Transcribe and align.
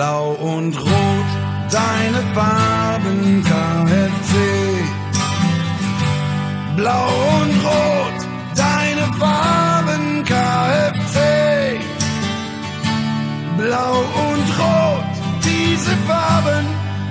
Blau 0.00 0.30
und 0.40 0.74
Rot, 0.78 1.30
deine 1.70 2.22
Farben 2.34 3.44
KFC. 3.44 4.34
Blau 6.74 7.08
und 7.36 7.52
Rot, 7.66 8.18
deine 8.56 9.06
Farben 9.18 10.24
KFC. 10.24 11.18
Blau 13.58 13.96
und 14.28 14.48
Rot, 14.58 15.04
diese 15.44 15.94
Farben 16.08 16.64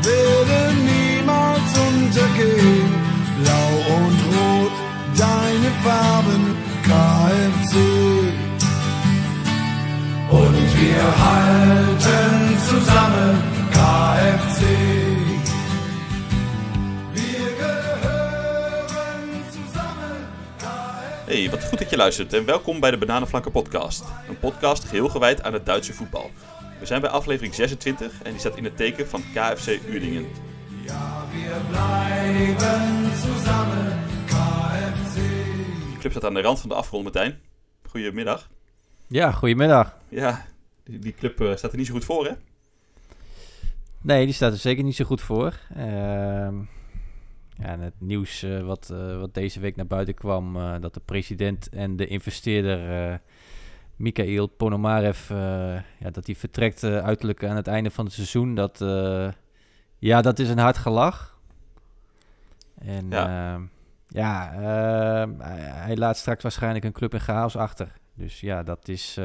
werden 0.10 0.76
niemals 0.92 1.72
untergehen. 1.90 2.92
Blau 3.40 3.72
und 3.98 4.20
Rot, 4.34 4.76
deine 5.16 5.70
Farben 5.84 6.44
KFC. 6.90 7.76
Und 10.32 10.82
wir 10.82 11.04
halten 11.26 12.49
zusammen 12.70 13.36
KFC. 13.70 14.60
Wir 17.14 17.48
gehören 17.58 19.44
zusammen 19.52 20.18
KFC. 20.58 21.26
Hey, 21.26 21.50
wat 21.50 21.64
goed 21.64 21.80
dat 21.80 21.90
je 21.90 21.98
luistert 21.98 22.34
en 22.34 22.46
welkom 22.46 22.80
bij 22.80 22.92
de 22.92 22.98
Bananenflanken 22.98 23.52
podcast. 23.52 24.04
Een 24.28 24.40
podcast 24.40 24.84
geheel 24.84 25.10
gewijd 25.10 25.44
aan 25.44 25.54
het 25.54 25.66
Duitse 25.66 25.94
voetbal. 25.94 26.32
We 26.80 26.86
zijn 26.86 27.02
bij 27.02 27.10
aflevering 27.10 27.56
26 27.56 28.22
en 28.24 28.32
die 28.32 28.40
staat 28.40 28.58
in 28.58 28.64
het 28.64 28.78
teken 28.78 29.08
van 29.08 29.22
KFC 29.34 29.80
Uerdingen. 29.88 30.26
Ja, 30.86 31.26
wir 31.32 31.62
bleiben 31.70 33.12
zusammen 33.16 33.98
KFC. 34.26 35.16
De 35.94 35.98
club 36.00 36.12
staat 36.12 36.26
aan 36.26 36.34
de 36.34 36.42
rand 36.42 36.60
van 36.60 36.70
de 36.70 36.76
afgrond, 36.76 37.04
Martijn. 37.04 37.40
Goedemiddag. 37.90 38.50
Ja, 39.08 39.32
goedemiddag. 39.32 39.98
Ja, 40.10 40.46
die, 40.84 41.00
die 41.00 41.14
club 41.14 41.42
eh, 41.42 41.56
staat 41.56 41.72
er 41.72 41.78
niet 41.78 41.88
zo 41.88 41.94
goed 41.94 42.06
voor, 42.06 42.26
hè? 42.26 42.32
Nee, 44.02 44.26
die 44.26 44.34
staat 44.34 44.52
er 44.52 44.58
zeker 44.58 44.84
niet 44.84 44.96
zo 44.96 45.06
goed 45.06 45.22
voor. 45.22 45.54
Ehm, 45.76 46.58
ja, 47.60 47.66
en 47.66 47.80
het 47.80 47.94
nieuws 47.98 48.44
eh, 48.44 48.62
wat, 48.62 48.90
eh, 48.90 49.20
wat 49.20 49.34
deze 49.34 49.60
week 49.60 49.76
naar 49.76 49.88
buiten 49.88 50.14
kwam, 50.14 50.56
eh, 50.56 50.76
dat 50.80 50.94
de 50.94 51.02
president 51.06 51.70
en 51.70 51.96
de 51.96 52.08
investeerder 52.08 53.22
Mikhail 53.96 54.48
Ponomarev, 54.48 55.30
ja, 56.00 56.10
dat 56.12 56.26
die 56.26 56.38
vertrekt 56.38 56.84
uiterlijk 56.84 57.46
aan 57.46 57.56
het 57.56 57.68
einde 57.68 57.92
van 57.92 58.06
het 58.06 58.14
seizoen, 58.14 58.56
dat, 58.56 58.80
ja, 59.98 60.22
dat 60.22 60.40
is 60.40 60.50
een 60.50 60.58
hard 60.58 60.78
gelach. 60.78 61.40
En 62.78 63.10
Ja. 63.10 63.28
ja, 63.28 63.60
ja 64.08 64.52
ehm, 64.54 65.40
hij, 65.40 65.60
hij 65.60 65.98
laat 65.98 66.18
straks 66.18 66.44
waarschijnlijk 66.44 66.86
een 66.86 66.92
club 66.92 67.14
in 67.14 67.20
chaos 67.20 67.56
achter. 67.56 67.94
Dus 68.14 68.40
ja, 68.40 68.64
dat 68.64 68.88
is... 68.88 69.20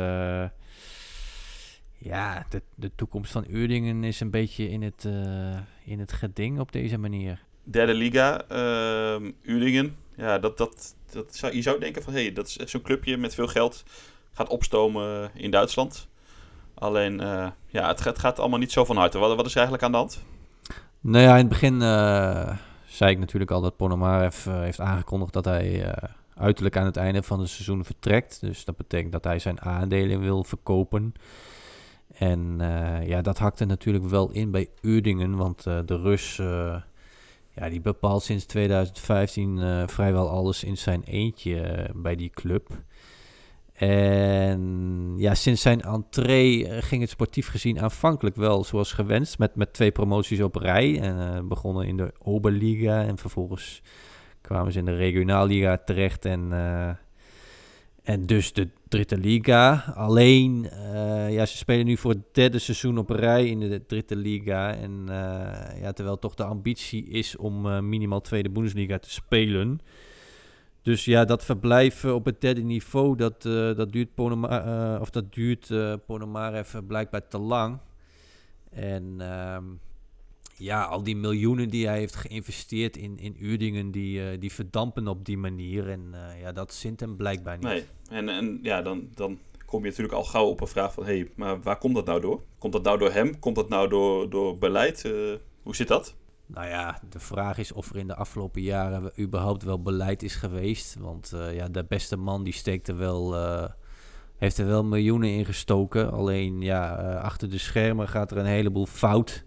ja, 2.05 2.47
de, 2.49 2.63
de 2.75 2.91
toekomst 2.95 3.33
van 3.33 3.45
Uerdingen 3.49 4.05
is 4.05 4.21
een 4.21 4.31
beetje 4.31 4.69
in 4.69 4.83
het, 4.83 5.05
eh, 5.05 5.57
in 5.85 5.99
het 6.01 6.13
geding 6.13 6.61
op 6.61 6.73
deze 6.73 6.99
manier. 6.99 7.43
Derde 7.63 7.95
liga, 7.95 8.43
ehm 8.49 9.31
Uerdingen. 9.43 9.97
Ja, 10.17 10.39
dat, 10.39 10.59
dat, 10.59 10.95
dat 11.13 11.37
zou, 11.37 11.55
je 11.55 11.63
zou 11.63 11.81
denken 11.81 12.03
van, 12.03 12.13
hé, 12.13 12.23
hey, 12.23 12.33
dat 12.33 12.47
is 12.47 12.71
zo'n 12.71 12.83
clubje 12.83 13.17
met 13.17 13.35
veel 13.35 13.47
geld. 13.47 13.85
Gaat 14.33 14.49
opstomen 14.49 15.31
in 15.35 15.51
Duitsland. 15.51 16.09
Alleen, 16.75 17.21
eh, 17.21 17.49
ja, 17.67 17.89
het, 17.89 18.01
gaat- 18.01 18.13
het 18.13 18.19
gaat 18.19 18.39
allemaal 18.39 18.59
niet 18.59 18.73
zo 18.73 18.85
van 18.85 18.97
harte. 18.97 19.19
Wat, 19.19 19.37
wat 19.37 19.47
is 19.47 19.55
er 19.55 19.59
eigenlijk 19.59 19.85
aan 19.87 19.93
de 19.93 19.99
hand? 19.99 20.23
Nou 21.01 21.25
ja, 21.25 21.31
in 21.31 21.37
het 21.37 21.49
begin 21.49 21.83
eh, 21.83 22.57
zei 22.87 23.11
ik 23.11 23.19
natuurlijk 23.19 23.51
al 23.51 23.61
dat 23.61 23.77
Ponomarev 23.77 24.45
heeft 24.45 24.81
aangekondigd 24.81 25.33
dat 25.33 25.45
hij 25.45 25.95
uiterlijk 26.35 26.77
aan 26.77 26.87
het 26.87 26.97
einde 26.97 27.23
van 27.23 27.41
het 27.41 27.49
seizoen 27.49 27.85
vertrekt. 27.85 28.41
Dus 28.41 28.65
dat 28.65 28.77
betekent 28.77 29.13
dat 29.13 29.25
hij 29.25 29.39
zijn 29.39 29.61
aandelen 29.61 30.21
wil 30.21 30.45
verkopen. 30.45 31.15
En 32.13 32.57
eh, 32.61 33.09
ja, 33.09 33.23
dat 33.23 33.39
hakte 33.39 33.65
natuurlijk 33.65 34.05
wel 34.05 34.31
in 34.31 34.51
bij 34.51 34.69
Uerdingen, 34.81 35.37
want 35.37 35.67
eh, 35.67 35.79
de 35.87 35.97
Rus 35.97 36.39
eh, 36.39 36.77
ja, 37.55 37.69
die 37.69 37.81
bepaalt 37.81 38.23
sinds 38.23 38.45
2015 38.45 39.59
eh, 39.59 39.83
vrijwel 39.87 40.29
alles 40.29 40.65
in 40.65 40.77
zijn 40.77 41.03
eentje 41.03 41.91
bij 41.95 42.17
die 42.17 42.31
club. 42.31 42.69
En 43.73 45.15
ja, 45.17 45.35
sinds 45.35 45.63
zijn 45.63 45.81
entree 45.81 46.83
ging 46.83 47.01
het 47.01 47.11
sportief 47.11 47.49
gezien 47.49 47.81
aanvankelijk 47.81 48.37
wel 48.37 48.65
zoals 48.65 48.93
gewenst. 48.93 49.39
Met, 49.39 49.55
met 49.57 49.73
twee 49.73 49.91
promoties 49.91 50.41
op 50.41 50.55
rij. 50.55 51.01
En 51.01 51.49
begonnen 51.49 51.87
in 51.87 51.97
de 51.97 52.13
Oberliga. 52.19 53.03
En 53.03 53.19
vervolgens 53.19 53.83
kwamen 54.41 54.73
ze 54.73 54.79
in 54.79 54.85
de 54.85 54.97
Regionalliga 54.97 55.79
terecht. 55.85 56.25
En, 56.25 56.53
en 58.05 58.27
dus 58.27 58.53
de 58.53 58.69
Dritte 58.89 59.19
Liga. 59.19 59.93
Alleen, 59.95 60.71
eh, 60.71 61.33
ja, 61.33 61.47
ze 61.47 61.57
spelen 61.57 61.87
nu 61.87 61.97
voor 61.97 62.11
het 62.11 62.35
derde 62.35 62.59
seizoen 62.59 62.99
op 62.99 63.11
rij 63.11 63.47
in 63.47 63.61
de 63.61 63.87
Dritte 63.87 64.17
Liga. 64.17 64.75
En 64.75 65.05
eh, 65.09 65.81
ja, 65.81 65.93
terwijl 65.93 66.19
toch 66.19 66.35
de 66.35 66.45
ambitie 66.45 67.07
is 67.07 67.37
om 67.37 67.67
eh, 67.67 67.81
minimaal 67.81 68.21
tweede 68.21 68.51
Bundesliga 68.51 68.99
te 68.99 69.11
spelen. 69.11 69.81
Dus 70.83 71.05
ja, 71.05 71.25
dat 71.25 71.45
verblijf 71.45 72.05
op 72.05 72.25
het 72.25 72.41
derde 72.41 72.63
niveau, 72.63 73.17
dat, 73.17 73.43
dat 73.77 73.93
duurt, 73.93 74.15
Ponema, 74.15 74.65
eh, 74.65 75.01
of 75.01 75.11
dat 75.11 75.33
duurt 75.35 75.73
Ponomarev 76.07 76.75
blijkbaar 76.87 77.29
te 77.29 77.39
lang. 77.39 77.79
En 78.71 79.15
ehm, 79.19 79.65
ja, 80.57 80.85
al 80.85 81.03
die 81.03 81.17
miljoenen 81.17 81.69
die 81.69 81.87
hij 81.87 81.99
heeft 81.99 82.17
geïnvesteerd 82.17 82.97
in, 82.97 83.19
in 83.19 83.37
Uerdingen, 83.41 83.91
die, 83.91 84.31
eh, 84.31 84.41
die 84.41 84.53
verdampen 84.53 85.09
op 85.09 85.25
die 85.25 85.39
manier. 85.39 85.91
En 85.91 86.09
eh, 86.13 86.41
ja, 86.41 86.53
dat 86.53 86.75
zint 86.75 87.01
hem 87.01 87.17
blijkbaar 87.17 87.55
niet. 87.55 87.65
Nee, 87.65 87.85
en, 88.09 88.29
en 88.29 88.59
ja, 88.63 88.83
dan, 88.83 89.09
dan 89.15 89.39
kom 89.67 89.83
je 89.83 89.89
natuurlijk 89.89 90.15
al 90.15 90.25
gauw 90.25 90.47
op 90.47 90.61
een 90.61 90.67
vraag 90.67 90.93
van... 90.93 91.05
hé, 91.05 91.17
hey, 91.17 91.31
maar 91.37 91.61
waar 91.61 91.79
komt 91.79 91.95
dat 91.95 92.07
nou 92.07 92.21
door? 92.21 92.43
Komt 92.59 92.73
dat 92.73 92.83
nou 92.83 92.99
door 92.99 93.13
hem? 93.13 93.39
Komt 93.39 93.57
dat 93.57 93.69
nou 93.69 93.89
door, 93.89 94.31
door 94.31 94.59
beleid? 94.59 95.05
Eh, 95.05 95.13
hoe 95.63 95.77
zit 95.77 95.89
dat? 95.89 96.15
Nou 96.47 96.67
ja, 96.67 97.01
de 97.11 97.21
vraag 97.21 97.59
is 97.59 97.73
of 97.73 97.91
er 97.91 97.97
in 97.97 98.07
de 98.07 98.15
afgelopen 98.15 98.63
jaren 98.63 99.13
überhaupt 99.19 99.63
wel 99.63 99.83
beleid 99.83 100.23
is 100.23 100.35
geweest. 100.35 100.97
Want 100.99 101.33
ja, 101.53 101.69
de 101.69 101.85
beste 101.85 102.17
man 102.17 102.45
die 102.45 102.53
steekt 102.53 102.89
er 102.89 102.97
wel, 102.97 103.37
heeft 104.37 104.59
er 104.59 104.67
wel 104.67 104.85
miljoenen 104.85 105.31
in 105.31 105.45
gestoken. 105.45 106.13
Alleen 106.13 106.61
ja, 106.61 106.95
achter 107.15 107.51
de 107.51 107.59
schermen 107.59 108.09
gaat 108.09 108.31
er 108.31 108.37
een 108.37 108.45
heleboel 108.45 108.87
fout. 108.87 109.45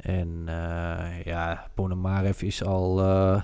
En 0.00 0.42
eh, 0.46 1.22
ja, 1.24 1.66
Ponomarev 1.74 2.42
is 2.42 2.64
al 2.64 3.00
eh, 3.00 3.42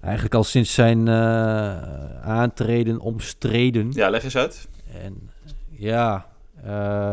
eigenlijk 0.00 0.34
al 0.34 0.44
sinds 0.44 0.74
zijn 0.74 1.08
eh, 1.08 2.20
aantreden 2.22 2.98
omstreden. 3.00 3.90
Ja, 3.92 4.10
leg 4.10 4.24
eens 4.24 4.36
uit. 4.36 4.68
En 5.02 5.30
ja, 5.70 6.26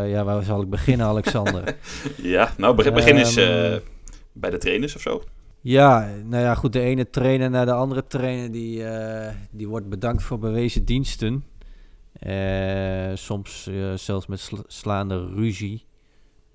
ja, 0.05 0.23
waar 0.23 0.43
zal 0.43 0.61
ik 0.61 0.69
beginnen, 0.69 1.05
Alexander? 1.07 1.75
Ja, 2.17 2.53
nou, 2.57 2.75
begin, 2.75 2.93
begin 2.93 3.15
eens 3.17 3.35
Ehm, 3.35 3.73
eh, 3.73 3.79
bij 4.33 4.49
de 4.49 4.57
trainers 4.57 4.95
of 4.95 5.01
zo. 5.01 5.23
Ja, 5.61 6.09
nou 6.23 6.43
ja, 6.43 6.55
goed. 6.55 6.73
De 6.73 6.79
ene 6.79 7.09
trainer 7.09 7.49
naar 7.49 7.65
de 7.65 7.73
andere 7.73 8.07
trainer, 8.07 8.51
die, 8.51 8.83
die 9.51 9.67
wordt 9.67 9.89
bedankt 9.89 10.23
voor 10.23 10.39
bewezen 10.39 10.85
diensten. 10.85 11.43
Soms 13.13 13.69
zelfs 13.95 14.27
met 14.27 14.39
sla- 14.39 14.63
slaande 14.67 15.27
ruzie. 15.35 15.85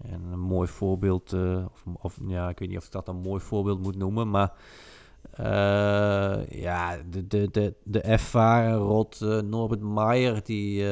En 0.02 0.22
een 0.32 0.40
mooi 0.40 0.68
voorbeeld, 0.68 1.32
eh, 1.32 1.64
of, 1.72 1.84
of 2.02 2.18
ja, 2.26 2.48
ik 2.48 2.58
weet 2.58 2.68
niet 2.68 2.78
of 2.78 2.84
ik 2.84 2.92
dat 2.92 3.08
een 3.08 3.16
mooi 3.16 3.40
voorbeeld 3.40 3.82
moet 3.82 3.96
noemen, 3.96 4.30
maar 4.30 4.52
eh, 5.30 6.46
ja, 6.60 6.96
de, 7.10 7.26
de, 7.26 7.48
de, 7.50 7.74
de 7.82 8.00
ervaren 8.00 8.76
rot 8.76 9.20
eh, 9.20 9.38
Norbert 9.38 9.80
Maier, 9.80 10.40
die, 10.44 10.82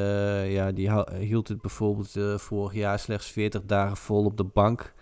ja, 0.51 0.71
die 0.71 0.91
hield 1.17 1.47
het 1.47 1.61
bijvoorbeeld 1.61 2.41
vorig 2.41 2.73
jaar 2.73 2.99
slechts 2.99 3.31
40 3.31 3.65
dagen 3.65 3.97
vol 3.97 4.25
op 4.25 4.37
de 4.37 4.43
bank. 4.43 4.93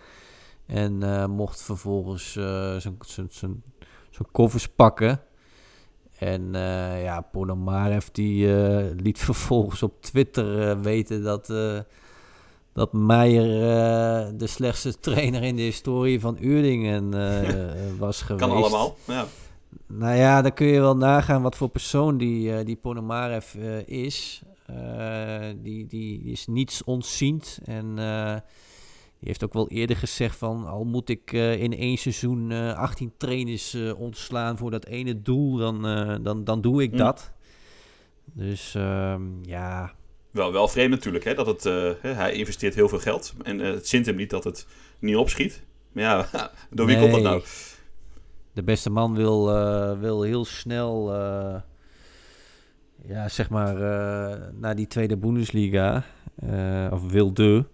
En 0.66 1.30
mocht 1.30 1.62
vervolgens 1.62 2.32
zijn- 2.32 2.96
zijn- 3.28 3.62
koffers 4.32 4.68
pakken. 4.68 5.20
En 6.18 6.54
eh, 6.54 7.02
ja, 7.02 7.20
Ponomarev 7.20 8.06
die 8.06 8.46
liet 8.94 9.18
vervolgens 9.30 9.82
op 9.82 10.02
Twitter 10.02 10.80
weten 10.80 11.22
dat, 11.22 11.52
dat 12.72 12.92
Meijer 12.92 13.62
eh, 13.62 14.32
de 14.36 14.46
slechtste 14.46 14.98
trainer 15.00 15.42
in 15.42 15.56
de 15.56 15.62
historie 15.62 16.20
van 16.20 16.36
Uerdingen 16.40 17.14
eh, 17.14 17.58
was 17.98 18.22
geweest. 18.22 18.46
Kan 18.46 18.56
allemaal. 18.56 18.96
Ja. 19.06 19.24
Nou 19.86 20.16
ja, 20.16 20.42
dan 20.42 20.52
kun 20.52 20.66
je 20.66 20.80
wel 20.80 20.96
nagaan 20.96 21.42
wat 21.42 21.56
voor 21.56 21.68
persoon 21.68 22.18
die, 22.18 22.56
eh, 22.56 22.64
die 22.64 22.76
Ponomarev 22.76 23.54
eh, 23.54 23.86
is. 23.86 24.42
Eh, 24.66 25.40
die, 25.56 25.86
die 25.86 26.22
is 26.22 26.46
niets 26.46 26.84
ontziend 26.84 27.58
en 27.64 27.98
eh, 27.98 28.34
die 29.18 29.30
heeft 29.30 29.44
ook 29.44 29.52
wel 29.52 29.68
eerder 29.68 29.96
gezegd 29.96 30.36
van... 30.36 30.66
al 30.66 30.84
moet 30.84 31.08
ik 31.08 31.32
eh, 31.32 31.62
in 31.62 31.76
één 31.76 31.96
seizoen 31.98 32.50
eh 32.50 32.74
18 32.78 33.12
trainers 33.16 33.74
eh, 33.74 34.00
ontslaan 34.00 34.58
voor 34.58 34.70
dat 34.70 34.84
ene 34.84 35.22
doel, 35.22 35.56
dan, 35.56 35.86
eh, 35.86 36.16
dan, 36.22 36.44
dan 36.44 36.60
doe 36.60 36.82
ik 36.82 36.90
Hm. 36.90 36.96
dat. 36.96 37.32
Dus 38.24 38.74
ehm, 38.74 39.22
ja, 39.42 39.92
Wel, 40.32 40.52
wel 40.52 40.68
vreemd 40.68 40.90
natuurlijk, 40.90 41.24
hè, 41.24 41.34
dat 41.34 41.46
het, 41.46 41.66
eh, 41.66 41.90
hij 42.00 42.32
investeert 42.32 42.74
heel 42.74 42.88
veel 42.88 42.98
geld. 42.98 43.34
En 43.42 43.60
eh, 43.60 43.70
het 43.70 43.88
zint 43.88 44.06
hem 44.06 44.16
niet 44.16 44.30
dat 44.30 44.44
het 44.44 44.66
niet 44.98 45.16
opschiet. 45.16 45.62
Maar 45.92 46.02
ja, 46.02 46.26
door 46.70 46.86
wie 46.86 46.98
komt 46.98 47.12
dat 47.12 47.22
nou? 47.22 47.42
De 48.52 48.62
beste 48.62 48.90
man 48.90 49.14
wil, 49.14 49.56
eh, 49.56 49.98
wil 49.98 50.22
heel 50.22 50.44
snel, 50.44 51.12
ja, 53.06 53.28
zeg 53.28 53.50
maar, 53.50 53.74
naar 54.54 54.76
die 54.76 54.86
tweede 54.86 55.16
Bundesliga. 55.16 56.04
eh, 56.36 56.88
of 56.90 57.10
wilde. 57.10 57.66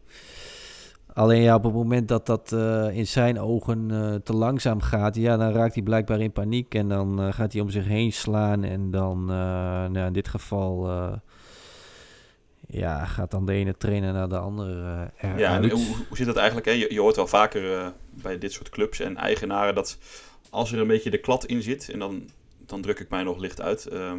alleen 1.13 1.43
ja, 1.43 1.55
op 1.55 1.63
het 1.65 1.73
moment 1.73 2.09
dat 2.09 2.27
dat 2.27 2.53
in 2.93 3.07
zijn 3.07 3.41
ogen 3.41 3.89
te 4.25 4.33
langzaam 4.33 4.81
gaat, 4.81 5.17
ja, 5.17 5.37
dan 5.37 5.53
raakt 5.53 5.75
hij 5.75 5.83
blijkbaar 5.83 6.21
in 6.21 6.33
paniek 6.33 6.75
en 6.75 6.89
dan 6.89 7.33
gaat 7.33 7.53
hij 7.53 7.63
om 7.63 7.71
zich 7.71 7.87
heen 7.87 8.13
slaan 8.13 8.65
en 8.65 8.91
dan, 8.91 9.25
nou, 9.25 10.07
in 10.07 10.13
dit 10.13 10.29
geval, 10.29 10.89
ja, 12.71 13.05
gaat 13.05 13.31
dan 13.31 13.47
de 13.47 13.53
ene 13.53 13.77
trainer 13.77 14.13
naar 14.13 14.29
de 14.29 14.39
andere 14.39 15.11
eh, 15.17 15.39
Ja, 15.39 15.55
en 15.55 15.71
hoe, 15.71 15.97
hoe 16.09 16.17
zit 16.17 16.27
dat 16.27 16.37
eigenlijk? 16.37 16.67
Hè? 16.67 16.73
Je, 16.73 16.93
je 16.93 17.01
hoort 17.01 17.17
wel 17.17 17.27
vaker 17.27 17.79
eh, 17.79 17.87
bij 18.11 18.39
dit 18.39 18.53
soort 18.53 18.69
clubs 18.69 19.01
en 19.01 19.17
eigenaren 19.17 19.75
dat 19.75 19.99
als 20.51 20.73
er 20.73 20.79
een 20.79 20.87
beetje 20.87 21.11
de 21.11 21.19
klad 21.19 21.45
in 21.45 21.63
zit, 21.63 21.89
en 21.89 21.99
dan, 21.99 22.23
dan 22.67 22.81
druk 22.81 23.01
ik 23.01 23.09
mij 23.09 23.23
nog 23.23 23.39
licht 23.39 23.61
uit, 23.61 23.87
eh, 23.87 24.13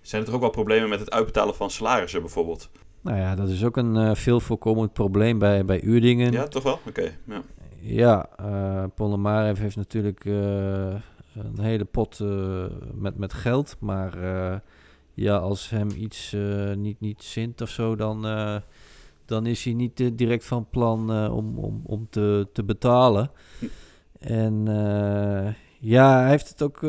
zijn 0.00 0.20
er 0.20 0.26
toch 0.26 0.34
ook 0.34 0.40
wel 0.40 0.50
problemen 0.50 0.88
met 0.88 1.00
het 1.00 1.10
uitbetalen 1.10 1.54
van 1.54 1.70
salarissen 1.70 2.20
bijvoorbeeld? 2.20 2.70
Nou 3.00 3.18
ja, 3.18 3.34
dat 3.34 3.48
is 3.48 3.64
ook 3.64 3.76
een 3.76 4.16
veel 4.16 4.40
voorkomend 4.40 4.92
probleem 4.92 5.38
bij, 5.38 5.64
bij 5.64 5.82
Uerdingen. 5.82 6.32
Ja, 6.32 6.48
toch 6.48 6.62
wel? 6.62 6.80
Oké. 6.86 7.16
ja. 7.24 7.42
Ja, 7.80 8.28
Polnamarev 8.94 9.58
heeft 9.58 9.76
natuurlijk 9.76 10.24
een 10.24 11.60
hele 11.60 11.84
pot 11.84 12.20
met, 12.94 13.18
met 13.18 13.32
geld. 13.32 13.76
Maar 13.78 14.12
ja, 15.18 15.36
als 15.36 15.70
hem 15.70 15.90
iets 15.90 16.32
eh, 16.32 16.74
niet, 16.74 17.00
niet 17.00 17.22
zint 17.22 17.60
of 17.60 17.68
zo, 17.68 17.96
dan, 17.96 18.26
eh, 18.26 18.56
dan 19.24 19.46
is 19.46 19.64
hij 19.64 19.72
niet 19.72 20.00
eh, 20.00 20.10
direct 20.14 20.44
van 20.44 20.68
plan 20.70 21.30
om, 21.30 21.58
om, 21.58 21.82
om 21.84 22.06
te, 22.10 22.48
te 22.52 22.64
betalen. 22.64 23.30
En 24.18 24.64
ja, 25.80 26.20
hij 26.20 26.30
heeft 26.30 26.48
het 26.48 26.62
ook 26.62 26.82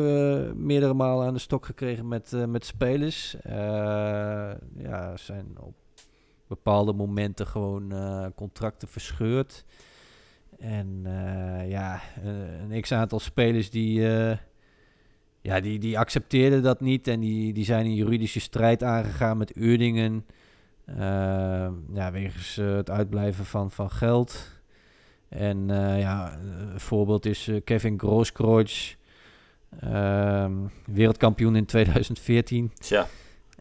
meerdere 0.54 0.94
malen 0.94 1.26
aan 1.26 1.34
de 1.34 1.40
stok 1.40 1.66
gekregen 1.66 2.08
met, 2.08 2.46
met 2.48 2.64
spelers. 2.64 3.36
Ja, 4.76 5.16
zijn 5.16 5.46
op 5.60 5.74
bepaalde 6.46 6.92
momenten 6.92 7.46
gewoon 7.46 7.92
contracten 8.36 8.88
verscheurd. 8.88 9.64
En 10.58 11.02
ja, 11.66 12.00
een 12.68 12.80
x-aantal 12.80 13.20
spelers 13.20 13.70
die, 13.70 14.08
ja, 15.42 15.60
die, 15.60 15.78
die 15.78 15.98
accepteerden 15.98 16.62
dat 16.62 16.80
niet. 16.80 17.08
En 17.08 17.20
die, 17.20 17.52
die 17.52 17.64
zijn 17.64 17.84
een 17.84 17.94
juridische 17.94 18.40
strijd 18.40 18.82
aangegaan 18.82 19.36
met 19.36 19.56
Uerdingen. 19.56 20.26
eh, 20.84 21.68
ja, 21.92 22.12
wegens 22.12 22.58
eh, 22.58 22.74
het 22.74 22.90
uitblijven 22.90 23.44
van, 23.44 23.70
van 23.70 23.90
geld. 23.90 24.58
En 25.28 25.70
eh, 25.70 26.00
ja, 26.00 26.38
een 26.72 26.80
voorbeeld 26.80 27.26
is 27.26 27.50
Kevin 27.64 27.98
Grosskreutz. 27.98 28.94
ehm, 29.80 30.52
wereldkampioen 30.86 31.56
in 31.56 31.66
2014. 31.66 32.72
Tja, 32.78 33.06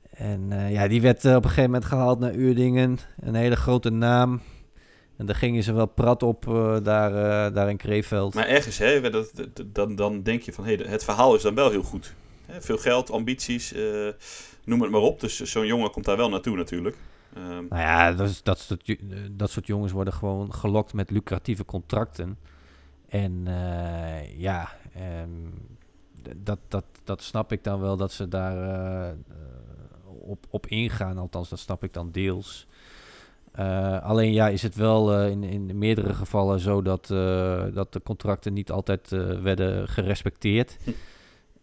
En 0.10 0.70
ja, 0.72 0.88
die 0.88 1.02
werd 1.02 1.26
op 1.26 1.34
een 1.34 1.42
gegeven 1.44 1.64
moment 1.64 1.86
gehaald 1.86 2.20
naar 2.20 2.34
Uerdingen. 2.36 2.98
Een 3.20 3.36
hele 3.36 3.56
grote 3.56 3.90
naam. 3.90 4.42
En 5.20 5.26
daar 5.26 5.36
gingen 5.36 5.64
ze 5.64 5.74
wel 5.74 5.86
prat 5.86 6.24
op 6.24 6.48
eh, 6.48 6.78
daar, 6.84 7.14
eh, 7.48 7.54
daar 7.56 7.70
in 7.70 7.78
Kreeveld. 7.78 8.34
maar 8.34 8.48
ergens, 8.48 8.78
hè, 8.78 9.10
dat, 9.10 9.32
dat- 9.36 9.64
dan, 9.66 9.96
dan 9.96 10.24
denk 10.24 10.42
je 10.42 10.54
van, 10.54 10.66
hé, 10.66 10.76
het 10.76 11.04
verhaal 11.04 11.36
is 11.36 11.42
dan 11.42 11.56
wel 11.56 11.70
heel 11.70 11.84
goed. 11.84 12.14
Hè, 12.46 12.62
veel 12.62 12.78
geld, 12.78 13.12
ambities, 13.12 13.74
eh, 13.74 14.08
noem 14.64 14.82
het 14.82 14.92
maar 14.92 15.02
op. 15.02 15.20
Dus 15.20 15.40
zo'n 15.42 15.66
jongen 15.66 15.92
komt 15.92 16.06
daar 16.06 16.18
wel 16.18 16.30
naartoe 16.30 16.56
natuurlijk. 16.56 16.98
Ehm, 17.36 17.48
Nou 17.70 17.82
ja, 17.82 18.12
dat, 18.14 18.30
is, 18.30 18.44
dat, 18.44 18.60
soort, 18.60 18.96
dat 19.32 19.50
soort 19.52 19.68
jongens 19.68 19.92
worden 19.92 20.14
gewoon 20.14 20.54
gelokt 20.54 20.94
met 20.94 21.10
lucratieve 21.12 21.66
contracten. 21.66 22.38
En 23.10 23.46
ja, 24.38 24.70
ehm, 24.94 25.30
dat, 26.38 26.60
dat, 26.68 26.86
dat 27.04 27.22
snap 27.24 27.52
ik 27.52 27.64
dan 27.64 27.80
wel 27.80 27.98
dat 27.98 28.12
ze 28.12 28.28
daar 28.28 29.16
op, 30.06 30.46
op 30.50 30.68
ingaan. 30.68 31.18
Althans, 31.18 31.50
dat 31.50 31.60
snap 31.60 31.84
ik 31.84 31.94
dan 31.94 32.12
deels. 32.12 32.68
Eh, 33.60 34.02
alleen 34.02 34.34
ja, 34.34 34.48
is 34.48 34.62
het 34.62 34.76
wel 34.76 35.14
eh, 35.14 35.30
in, 35.30 35.44
in 35.44 35.78
meerdere 35.78 36.14
gevallen 36.14 36.60
zo 36.60 36.82
dat, 36.82 37.10
eh, 37.12 37.64
dat 37.74 37.94
de 37.94 38.02
contracten 38.02 38.54
niet 38.54 38.72
altijd 38.72 39.10
werden 39.42 39.88
gerespecteerd. 39.88 40.78
Hm. 40.84 40.92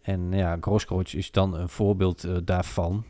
En 0.01 0.31
ja, 0.31 0.57
Grosskreutz 0.61 1.13
is 1.13 1.31
dan 1.31 1.53
een 1.53 1.69
voorbeeld 1.69 2.47
daarvan. 2.47 3.03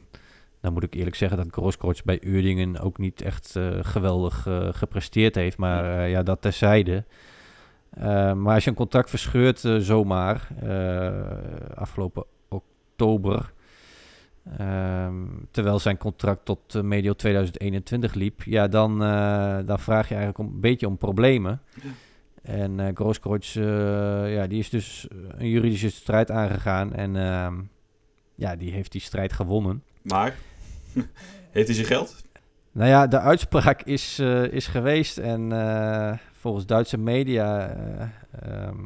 Dan 0.61 0.73
moet 0.73 0.83
ik 0.83 0.93
eerlijk 0.93 1.15
zeggen 1.15 1.37
dat 1.37 1.47
Grosskreutz 1.51 2.01
bij 2.01 2.23
Uerdingen 2.23 2.79
ook 2.79 2.97
niet 2.97 3.21
echt 3.21 3.59
geweldig 3.81 4.47
gepresteerd 4.71 5.35
heeft. 5.35 5.57
Maar 5.57 5.99
eh, 5.99 6.09
ja, 6.09 6.23
dat 6.23 6.41
terzijde. 6.41 7.03
Maar 8.35 8.53
als 8.53 8.63
je 8.63 8.69
een 8.69 8.75
contract 8.75 9.09
verscheurt 9.09 9.59
zomaar, 9.79 10.47
afgelopen 11.75 12.25
oktober, 12.47 13.53
ehm, 14.57 15.25
terwijl 15.51 15.79
zijn 15.79 15.97
contract 15.97 16.45
tot 16.45 16.75
eh, 16.75 16.81
medio 16.81 17.13
2021 17.13 18.13
liep, 18.13 18.43
ja, 18.43 18.67
dan, 18.67 19.03
eh, 19.03 19.57
dan 19.65 19.79
vraag 19.79 20.09
je 20.09 20.15
eigenlijk 20.15 20.49
om, 20.49 20.55
een 20.55 20.61
beetje 20.61 20.87
om 20.87 20.97
problemen. 20.97 21.61
Ja. 21.73 21.89
En 22.41 22.79
eh, 22.79 24.33
ja, 24.33 24.47
die 24.47 24.59
is 24.59 24.69
dus 24.69 25.07
een 25.37 25.49
juridische 25.49 25.89
strijd 25.89 26.31
aangegaan 26.31 26.93
en 26.93 27.15
ehm, 27.15 27.55
ja, 28.35 28.55
die 28.55 28.71
heeft 28.71 28.91
die 28.91 29.01
strijd 29.01 29.33
gewonnen. 29.33 29.83
maar, 30.01 30.35
heeft 31.51 31.67
hij 31.67 31.75
zijn 31.75 31.87
geld? 31.87 32.25
Nou 32.71 32.89
ja, 32.89 33.07
de 33.07 33.19
uitspraak 33.19 33.81
is, 33.81 34.19
is 34.51 34.67
geweest 34.67 35.17
en 35.17 35.51
volgens 36.47 36.65
Duitse 36.65 36.97
media 36.97 37.67
eh, 37.67 38.07
ehm, 38.39 38.77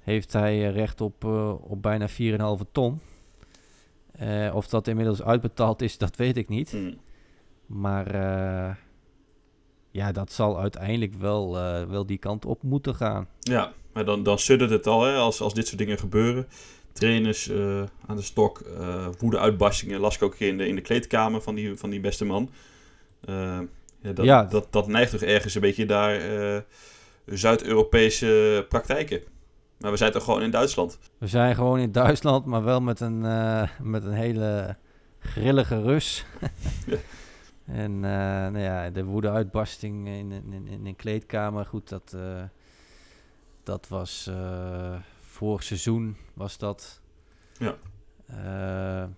heeft 0.00 0.32
hij 0.32 0.70
recht 0.70 1.00
op, 1.00 1.24
op 1.60 1.82
bijna 1.82 2.08
4,5 2.08 2.14
ton. 2.72 3.00
Eh, 4.18 4.54
of 4.54 4.68
dat 4.68 4.88
inmiddels 4.88 5.22
uitbetaald 5.22 5.82
is, 5.82 5.98
dat 5.98 6.16
weet 6.16 6.36
ik 6.36 6.48
niet. 6.48 6.70
Hm. 6.70 6.92
Maar 7.66 8.06
eh, 8.06 8.74
ja, 9.90 10.12
dat 10.12 10.32
zal 10.32 10.60
uiteindelijk 10.60 11.14
wel, 11.14 11.58
eh, 11.58 11.84
wel 11.84 12.06
die 12.06 12.18
kant 12.18 12.44
op 12.44 12.62
moeten 12.62 12.94
gaan. 12.94 13.28
Ja, 13.40 13.72
maar 13.92 14.04
dan, 14.04 14.22
dan 14.22 14.38
suddert 14.38 14.70
het 14.70 14.86
al, 14.86 15.02
hè, 15.02 15.14
als, 15.14 15.40
als 15.40 15.54
dit 15.54 15.66
soort 15.66 15.78
dingen 15.78 15.98
gebeuren. 15.98 16.46
Trainers 16.92 17.50
aan 18.06 18.16
de 18.16 18.22
stok, 18.22 18.60
eh 18.60 19.06
woede-uitbarstingen 19.18 20.00
las 20.00 20.16
ik 20.16 20.22
ook 20.22 20.34
in 20.34 20.58
de, 20.58 20.68
in 20.68 20.74
de 20.74 20.80
kleedkamer 20.80 21.42
van 21.42 21.54
die, 21.54 21.76
van 21.76 21.90
die 21.90 22.00
beste 22.00 22.24
man. 22.24 22.50
Ja, 23.26 24.12
dat, 24.14 24.24
Ja. 24.24 24.44
Dat, 24.44 24.66
dat 24.70 24.88
neigt 24.88 25.10
toch 25.10 25.20
ergens 25.20 25.54
een 25.54 25.60
beetje 25.60 25.86
daar 25.86 26.20
Zuid-Europese 27.26 28.66
praktijken. 28.68 29.22
Maar 29.78 29.90
we 29.90 29.96
zijn 29.96 30.12
toch 30.12 30.24
gewoon 30.24 30.42
in 30.42 30.50
Duitsland. 30.50 30.98
We 31.18 31.26
zijn 31.26 31.54
gewoon 31.54 31.78
in 31.78 31.92
Duitsland, 31.92 32.44
maar 32.44 32.64
wel 32.64 32.80
met 32.80 33.00
een, 33.00 33.24
eh, 33.24 33.68
met 33.80 34.04
een 34.04 34.12
hele 34.12 34.76
grillige 35.18 35.82
Rus. 35.82 36.24
Ja. 36.86 36.96
En 37.66 37.92
eh, 38.04 38.10
nou 38.50 38.58
ja, 38.58 38.90
de 38.90 39.04
woede-uitbarsting 39.04 40.08
in, 40.08 40.32
in, 40.32 40.52
in, 40.52 40.66
in 40.66 40.86
een 40.86 40.96
kleedkamer, 40.96 41.66
goed, 41.66 41.88
dat, 41.88 42.12
eh, 42.16 42.42
dat 43.62 43.88
was 43.88 44.30
vorig 45.20 45.62
seizoen 45.62 46.16
was 46.34 46.58
dat. 46.58 47.00
Ja. 47.58 47.76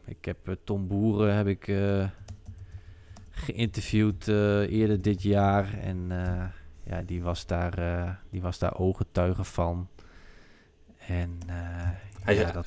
Ik 0.05 0.25
heb 0.25 0.57
Tom 0.65 0.87
Boeren 0.87 1.35
heb 1.35 1.47
ik 1.47 1.73
geïnterviewd 3.31 4.29
eerder 4.69 5.03
dit 5.03 5.23
jaar 5.23 5.79
en 5.79 6.09
ja, 6.85 7.03
die 7.03 7.23
was 7.23 7.47
daar, 7.47 8.21
die 8.31 8.43
was 8.43 8.59
daar 8.59 8.79
ooggetuige 8.79 9.45
van. 9.45 9.89
En 11.09 11.39
eh, 11.47 11.55
Hij- 12.21 12.35
ja, 12.35 12.51
dat 12.53 12.67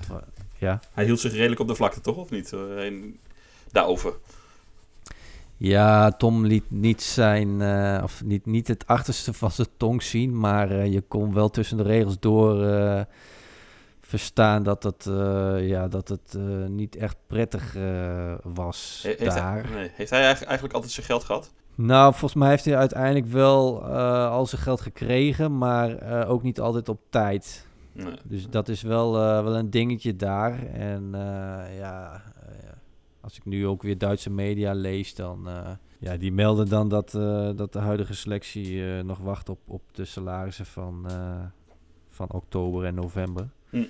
ja. 0.57 0.79
Hij 0.91 1.05
hield 1.05 1.19
zich 1.19 1.31
redelijk 1.33 1.61
op 1.61 1.67
de 1.67 1.75
vlakte, 1.75 2.01
toch? 2.01 2.15
Of 2.17 2.29
niet? 2.29 2.53
Daarover. 3.71 4.13
Ja, 5.57 6.11
Tom 6.11 6.45
liet 6.45 6.71
niet 6.71 7.01
zijn, 7.01 7.61
eh, 7.61 7.99
of 8.03 8.23
niet, 8.23 8.45
niet 8.45 8.67
het 8.67 8.87
achterste 8.87 9.33
van 9.33 9.51
zijn 9.51 9.67
tong 9.77 10.03
zien, 10.03 10.39
maar 10.39 10.71
eh, 10.71 10.93
je 10.93 11.01
kon 11.01 11.33
wel 11.33 11.49
tussen 11.49 11.77
de 11.77 11.83
regels 11.83 12.19
door 12.19 12.65
verstaan 14.01 14.63
dat 14.63 14.83
het, 14.83 15.03
ja, 15.59 15.87
dat 15.87 16.07
het 16.07 16.37
niet 16.67 16.95
echt 16.95 17.15
prettig 17.27 17.73
was 18.43 18.99
He- 19.03 19.09
heeft, 19.17 19.35
daar. 19.35 19.63
hij, 19.63 19.73
nee. 19.73 19.91
heeft 19.93 20.09
hij 20.09 20.19
eigenlijk, 20.19 20.43
eigenlijk 20.43 20.73
altijd 20.73 20.91
zijn 20.93 21.05
geld 21.05 21.23
gehad? 21.23 21.51
Nou, 21.75 22.11
volgens 22.11 22.33
mij 22.33 22.49
heeft 22.49 22.65
hij 22.65 22.77
uiteindelijk 22.77 23.25
wel 23.25 23.83
al 24.29 24.45
zijn 24.45 24.61
geld 24.61 24.81
gekregen, 24.81 25.57
maar 25.57 26.27
ook 26.27 26.43
niet 26.43 26.59
altijd 26.59 26.89
op 26.89 26.99
tijd. 27.09 27.65
Nee. 27.93 28.15
Dus 28.23 28.49
dat 28.49 28.69
is 28.69 28.81
wel, 28.81 29.15
eh, 29.15 29.43
wel 29.43 29.57
een 29.57 29.69
dingetje 29.69 30.15
daar. 30.15 30.65
En 30.65 31.15
eh, 31.15 31.77
ja, 31.77 32.13
eh, 32.13 32.69
als 33.21 33.37
ik 33.37 33.45
nu 33.45 33.67
ook 33.67 33.81
weer 33.81 33.97
Duitse 33.97 34.29
media 34.29 34.73
lees, 34.73 35.15
dan... 35.15 35.47
ja, 35.99 36.17
die 36.17 36.31
melden 36.31 36.69
dan 36.69 36.89
dat, 36.89 37.11
dat 37.57 37.73
de 37.73 37.79
huidige 37.79 38.13
selectie 38.13 38.83
nog 39.03 39.17
wacht 39.17 39.49
op, 39.49 39.59
op 39.65 39.81
de 39.91 40.05
salarissen 40.05 40.65
van, 40.65 41.07
van 42.09 42.31
oktober 42.31 42.85
en 42.85 42.95
november. 42.95 43.49
Hm. 43.69 43.83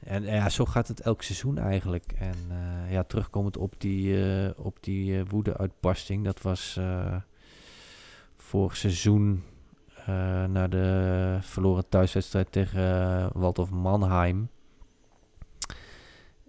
En 0.00 0.22
ja, 0.22 0.48
zo 0.48 0.64
gaat 0.64 0.88
het 0.88 1.00
elk 1.00 1.22
seizoen 1.22 1.58
eigenlijk. 1.58 2.12
En 2.12 2.36
ja, 2.90 3.02
terugkomend 3.02 3.56
op 3.56 3.74
die, 3.78 4.24
eh, 4.24 4.50
op 4.56 4.76
die 4.80 5.24
woede-uitbarsting. 5.24 6.24
Dat 6.24 6.42
was 6.42 6.80
vorig 8.36 8.76
seizoen 8.76 9.42
eh 10.06 10.44
na 10.44 10.68
de 10.68 11.38
verloren 11.40 11.88
thuiswedstrijd 11.88 12.52
tegen 12.52 12.80
uh, 12.80 13.26
Waldorf 13.32 13.70
Mannheim. 13.70 14.48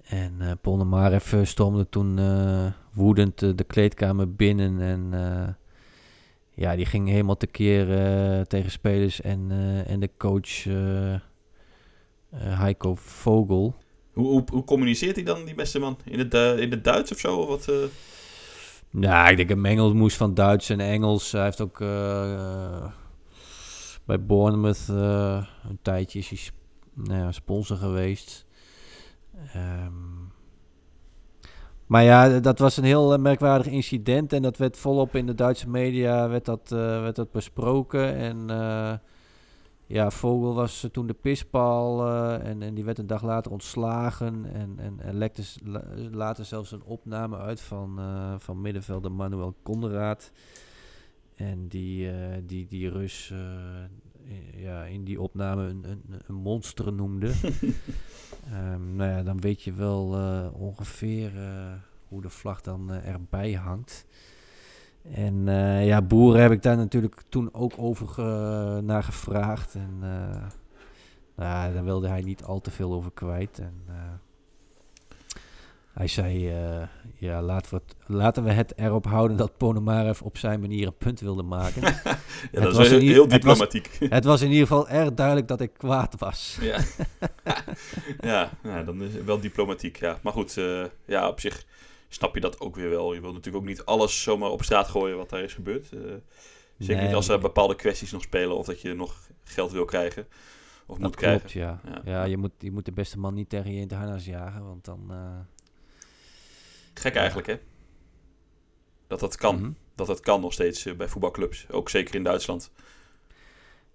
En 0.03 0.37
uh, 0.41 0.51
Polnamarev 0.61 1.45
stormde 1.45 1.89
toen 1.89 2.17
uh, 2.17 2.65
woedend 2.93 3.41
uh, 3.41 3.51
de 3.55 3.63
kleedkamer 3.63 4.33
binnen. 4.33 4.79
En 4.81 5.09
uh, 5.13 5.47
ja, 6.55 6.75
die 6.75 6.85
ging 6.85 7.07
helemaal 7.07 7.37
tekeer 7.37 7.91
eh 7.91 8.41
tegen 8.41 8.71
spelers 8.71 9.21
en, 9.21 9.47
eh, 9.49 9.89
en 9.89 9.99
de 9.99 10.09
coach 10.17 10.65
eh, 10.65 11.13
eh, 11.13 11.19
Heiko 12.31 12.95
Vogel. 12.95 13.75
Hoe, 14.13 14.27
hoe, 14.27 14.43
hoe 14.51 14.63
communiceert 14.63 15.15
hij 15.15 15.25
dan, 15.25 15.45
die 15.45 15.55
beste 15.55 15.79
man? 15.79 15.97
In 16.05 16.19
het, 16.19 16.33
in 16.33 16.71
het 16.71 16.83
Duits 16.83 17.11
of 17.11 17.19
zo? 17.19 17.37
Of 17.37 17.47
wat, 17.47 17.67
eh? 17.67 17.75
Nou, 18.89 19.29
ik 19.29 19.37
denk 19.37 19.49
een 19.49 19.61
mengelmoes 19.61 20.15
van 20.15 20.33
Duits 20.33 20.69
en 20.69 20.79
Engels. 20.79 21.31
Hij 21.31 21.43
heeft 21.43 21.61
ook 21.61 21.81
eh, 21.81 22.33
eh, 22.33 22.91
bij 24.05 24.25
Bournemouth 24.25 24.89
eh, 24.89 25.45
een 25.69 25.79
tijdje 25.81 26.19
is 26.19 26.29
hij 26.29 26.39
nou 26.93 27.19
ja, 27.19 27.31
sponsor 27.31 27.77
geweest. 27.77 28.45
Ehm, 29.53 29.91
maar 31.85 32.03
ja, 32.03 32.39
dat 32.39 32.59
was 32.59 32.77
een 32.77 32.83
heel 32.83 33.13
eh, 33.13 33.19
merkwaardig 33.19 33.67
incident 33.67 34.33
en 34.33 34.41
dat 34.41 34.57
werd 34.57 34.77
volop 34.77 35.15
in 35.15 35.25
de 35.25 35.35
Duitse 35.35 35.69
media 35.69 36.29
werd 36.29 36.45
dat, 36.45 36.71
eh, 36.71 36.77
werd 36.77 37.15
dat 37.15 37.31
besproken. 37.31 38.15
En 38.15 38.47
ja, 39.85 40.11
Vogel 40.11 40.53
was 40.53 40.87
toen 40.91 41.07
de 41.07 41.13
pispaal 41.13 42.07
en, 42.39 42.61
en 42.61 42.73
die 42.73 42.83
werd 42.83 42.97
een 42.97 43.07
dag 43.07 43.23
later 43.23 43.51
ontslagen. 43.51 44.45
En, 44.53 44.99
en, 44.99 45.17
lekte 45.17 45.43
later 46.11 46.45
zelfs 46.45 46.71
een 46.71 46.83
opname 46.83 47.37
uit 47.37 47.61
van, 47.61 47.99
van 48.37 48.61
middenvelder 48.61 49.11
Manuel 49.11 49.55
Konraad. 49.63 50.31
En 51.35 51.67
die, 51.67 52.11
eh, 52.11 52.41
die, 52.45 52.67
die 52.67 52.89
Rus 52.89 53.31
eh, 53.31 53.39
i- 54.35 54.61
ja, 54.61 54.83
in 54.83 55.03
die 55.03 55.21
opname 55.21 55.63
een, 55.67 55.83
een, 55.89 56.03
een 56.27 56.35
monster 56.35 56.93
noemde. 56.93 57.31
Ehm, 58.51 58.95
nou 58.95 59.09
ja, 59.09 59.23
dan 59.23 59.39
weet 59.41 59.61
je 59.61 59.73
wel 59.73 60.15
eh, 60.17 60.47
ongeveer 60.53 61.31
hoe 62.07 62.21
de 62.21 62.29
vlag 62.29 62.61
dan 62.61 62.91
erbij 62.91 63.53
hangt. 63.53 64.05
En 65.11 65.45
ja, 65.85 66.01
Boeren 66.01 66.41
heb 66.41 66.51
ik 66.51 66.61
daar 66.61 66.77
natuurlijk 66.77 67.23
toen 67.29 67.53
ook 67.53 67.73
over 67.77 68.23
naar 68.83 69.03
gevraagd. 69.03 69.75
En 69.75 69.97
nou 71.35 71.73
daar 71.73 71.83
wilde 71.83 72.07
hij 72.07 72.21
niet 72.21 72.43
al 72.43 72.61
te 72.61 72.71
veel 72.71 72.93
over 72.93 73.11
kwijt. 73.11 73.59
En 73.59 73.73
hij 75.93 76.07
zei, 76.07 76.49
eh, 76.49 76.87
ja, 77.15 77.41
laten 77.41 77.73
we, 77.73 77.81
het, 77.85 77.95
laten 78.05 78.43
we 78.43 78.51
het 78.51 78.77
erop 78.77 79.05
houden 79.05 79.37
dat 79.37 79.57
Ponomarev 79.57 80.21
op 80.21 80.37
zijn 80.37 80.59
manier 80.59 80.87
een 80.87 80.97
punt 80.97 81.19
wilde 81.19 81.43
maken. 81.43 81.81
ja, 82.51 82.61
dat 82.61 82.71
is 82.71 82.77
was 82.77 82.87
heel, 82.89 82.99
het 83.01 83.17
was- 83.17 83.27
diplomatiek. 83.27 83.97
het 83.99 84.23
was 84.23 84.41
in 84.41 84.49
ieder 84.51 84.67
geval 84.67 84.89
erg 84.89 85.13
duidelijk 85.13 85.47
dat 85.47 85.61
ik 85.61 85.71
kwaad 85.77 86.15
was. 86.19 86.57
Ja, 86.61 86.79
ja 88.31 88.51
nou, 88.63 88.85
dan 88.85 89.01
is 89.01 89.13
het 89.13 89.25
wel 89.25 89.39
diplomatiek. 89.39 89.97
Ja. 89.97 90.19
Maar 90.21 90.33
goed, 90.33 90.57
eh, 90.57 90.83
ja, 91.05 91.27
op 91.29 91.39
zich 91.39 91.65
snap 92.07 92.35
je 92.35 92.41
dat 92.41 92.59
ook 92.59 92.75
weer 92.75 92.89
wel. 92.89 93.13
Je 93.13 93.21
wil 93.21 93.33
natuurlijk 93.33 93.63
ook 93.63 93.69
niet 93.69 93.85
alles 93.85 94.21
zomaar 94.23 94.49
op 94.49 94.63
straat 94.63 94.87
gooien 94.87 95.17
wat 95.17 95.29
daar 95.29 95.43
is 95.43 95.53
gebeurd. 95.53 95.91
Eh, 95.91 95.99
zeker 96.77 96.95
Nee, 96.95 97.05
niet 97.05 97.15
als 97.15 97.27
er 97.29 97.39
bepaalde 97.39 97.75
kwesties 97.75 98.11
nog 98.11 98.21
spelen 98.21 98.57
of 98.57 98.65
dat 98.65 98.81
je 98.81 98.93
nog 98.93 99.15
geld 99.43 99.71
wil 99.71 99.85
krijgen. 99.85 100.27
Of 100.85 100.97
Dat 100.97 101.05
moet 101.07 101.15
krijgen. 101.15 101.39
klopt, 101.39 101.53
ja. 101.53 101.79
Ja. 101.85 102.01
Ja, 102.05 102.23
je, 102.23 102.37
moet, 102.37 102.51
je 102.59 102.71
moet 102.71 102.85
de 102.85 102.91
beste 102.91 103.19
man 103.19 103.33
niet 103.33 103.49
tegen 103.49 103.73
je 103.73 103.81
in 103.81 103.87
de 103.87 103.95
harnas 103.95 104.25
jagen, 104.25 104.65
want 104.65 104.85
dan... 104.85 105.11
Gek 107.03 107.15
eigenlijk, 107.15 107.47
hè? 107.47 107.59
Dat 109.07 109.19
dat 109.19 109.35
kan. 109.35 109.55
mhm. 109.55 109.71
Dat 109.95 110.07
dat 110.07 110.19
kan 110.19 110.41
nog 110.41 110.53
steeds 110.53 110.85
eh, 110.85 110.95
bij 110.95 111.07
voetbalclubs. 111.07 111.69
Ook 111.71 111.89
zeker 111.89 112.15
in 112.15 112.23
Duitsland. 112.23 112.71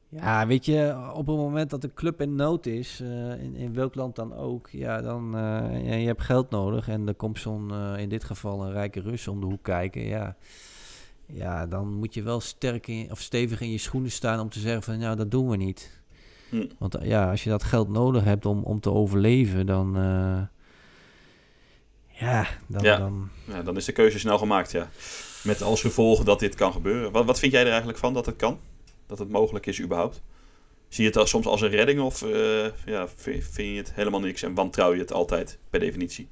Ja, 0.08 0.46
weet 0.46 0.64
je, 0.66 1.10
op 1.12 1.26
het 1.26 1.36
moment 1.36 1.70
dat 1.70 1.84
een 1.84 1.94
club 1.94 2.20
in 2.20 2.34
nood 2.34 2.66
is, 2.66 3.00
eh, 3.00 3.42
in, 3.42 3.54
in 3.54 3.74
welk 3.74 3.94
land 3.94 4.16
dan 4.16 4.34
ook, 4.34 4.68
ja, 4.70 5.00
dan 5.00 5.36
eh, 5.36 5.86
ja, 5.86 5.94
je 5.94 6.06
hebt 6.06 6.22
geld 6.22 6.50
nodig 6.50 6.88
en 6.88 7.08
er 7.08 7.14
komt 7.14 7.38
zo'n, 7.38 7.70
eh, 7.70 7.94
in 7.98 8.08
dit 8.08 8.24
geval 8.24 8.64
een 8.64 8.72
rijke 8.72 9.00
Rus 9.00 9.28
om 9.28 9.40
de 9.40 9.46
hoek 9.46 9.62
kijken, 9.62 10.02
ja. 10.02 10.36
Ja, 11.26 11.66
dan 11.66 11.92
moet 11.92 12.14
je 12.14 12.22
wel 12.22 12.40
sterk 12.40 12.86
in, 12.86 13.10
of 13.10 13.20
stevig 13.20 13.60
in 13.60 13.70
je 13.70 13.78
schoenen 13.78 14.10
staan 14.10 14.40
om 14.40 14.48
te 14.48 14.60
zeggen 14.60 14.82
van, 14.82 14.98
nou, 14.98 15.16
dat 15.16 15.30
doen 15.30 15.48
we 15.48 15.56
niet. 15.56 16.00
Hm. 16.50 16.66
Want 16.78 16.96
ja, 17.02 17.30
als 17.30 17.44
je 17.44 17.50
dat 17.50 17.62
geld 17.62 17.88
nodig 17.88 18.24
hebt 18.24 18.46
om, 18.46 18.62
om 18.62 18.80
te 18.80 18.90
overleven, 18.90 19.66
dan, 19.66 19.96
eh, 19.96 20.42
ja, 22.18 22.46
dan, 22.66 22.82
Ja. 22.82 22.98
dan 22.98 23.30
Ja, 23.44 23.62
dan 23.62 23.76
is 23.76 23.84
de 23.84 23.92
keuze 23.92 24.18
snel 24.18 24.38
gemaakt, 24.38 24.70
ja. 24.72 24.90
Met 25.42 25.62
als 25.62 25.80
gevolg 25.80 26.24
dat 26.24 26.38
dit 26.40 26.54
kan 26.54 26.72
gebeuren. 26.72 27.12
Wat, 27.12 27.24
wat 27.24 27.38
vind 27.38 27.52
jij 27.52 27.60
er 27.62 27.68
eigenlijk 27.68 27.98
van 27.98 28.14
dat 28.14 28.26
het 28.26 28.36
kan? 28.36 28.58
Dat 29.06 29.18
het 29.18 29.28
mogelijk 29.30 29.66
is 29.66 29.80
überhaupt? 29.80 30.22
Zie 30.88 31.02
je 31.04 31.08
het 31.10 31.18
als, 31.18 31.30
soms 31.30 31.46
als 31.46 31.60
een 31.60 31.68
redding 31.68 32.00
of 32.00 32.22
eh, 32.22 32.64
ja, 32.86 33.08
vind, 33.16 33.44
vind 33.44 33.68
je 33.68 33.76
het 33.76 33.92
helemaal 33.94 34.20
niks 34.20 34.42
en 34.42 34.54
wantrouw 34.54 34.92
je 34.92 35.00
het 35.00 35.12
altijd 35.12 35.58
per 35.70 35.80
definitie? 35.80 36.28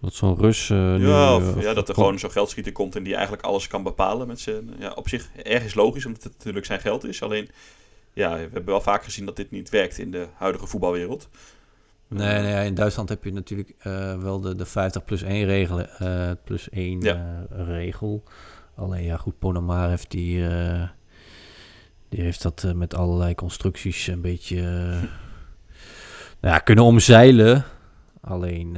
dat 0.00 0.14
zo'n 0.14 0.36
Rus 0.38 0.70
eh, 0.70 0.76
nu, 0.94 1.08
ja, 1.08 1.28
eh, 1.28 1.34
of, 1.34 1.56
of- 1.56 1.62
ja, 1.62 1.74
dat 1.74 1.88
er 1.88 1.94
gewoon 1.94 2.18
zo'n 2.18 2.30
geldschieter 2.30 2.72
komt 2.72 2.96
en 2.96 3.02
die 3.02 3.14
eigenlijk 3.14 3.42
alles 3.44 3.66
kan 3.66 3.82
bepalen 3.82 4.26
met 4.26 4.40
zijn... 4.40 4.74
Ja, 4.78 4.92
op 4.92 5.08
zich 5.08 5.28
ergens 5.42 5.74
logisch, 5.74 6.04
omdat 6.06 6.22
het 6.22 6.32
natuurlijk 6.36 6.66
zijn 6.66 6.80
geld 6.80 7.04
is. 7.04 7.22
Alleen, 7.22 7.48
ja, 8.12 8.32
we 8.32 8.38
hebben 8.38 8.64
wel 8.64 8.80
vaak 8.80 9.04
gezien 9.04 9.24
dat 9.26 9.36
dit 9.36 9.50
niet 9.50 9.68
werkt 9.68 9.98
in 9.98 10.10
de 10.10 10.26
huidige 10.34 10.66
voetbalwereld. 10.66 11.28
Nee, 12.08 12.42
nee, 12.42 12.66
in 12.66 12.74
Duitsland 12.74 13.08
heb 13.08 13.24
je 13.24 13.32
natuurlijk 13.32 13.74
eh, 13.78 14.18
wel 14.18 14.40
de, 14.40 14.54
de 14.54 14.66
50 14.66 15.04
plus 15.04 15.22
1 15.22 15.44
regel, 15.44 15.80
eh, 15.86 16.30
plus 16.44 16.68
1 16.70 17.00
Ja. 17.00 17.46
eh, 17.50 17.66
regel. 17.66 18.22
Alleen 18.74 19.02
ja, 19.04 19.16
goed, 19.16 19.38
Ponomarev 19.38 20.02
die, 20.02 20.48
eh, 20.48 20.88
die 22.08 22.20
heeft 22.22 22.42
dat 22.42 22.72
met 22.74 22.94
allerlei 22.94 23.34
constructies 23.34 24.06
een 24.06 24.20
beetje 24.20 24.60
nou 26.40 26.54
ja, 26.54 26.58
kunnen 26.58 26.84
omzeilen. 26.84 27.64
Alleen, 28.20 28.72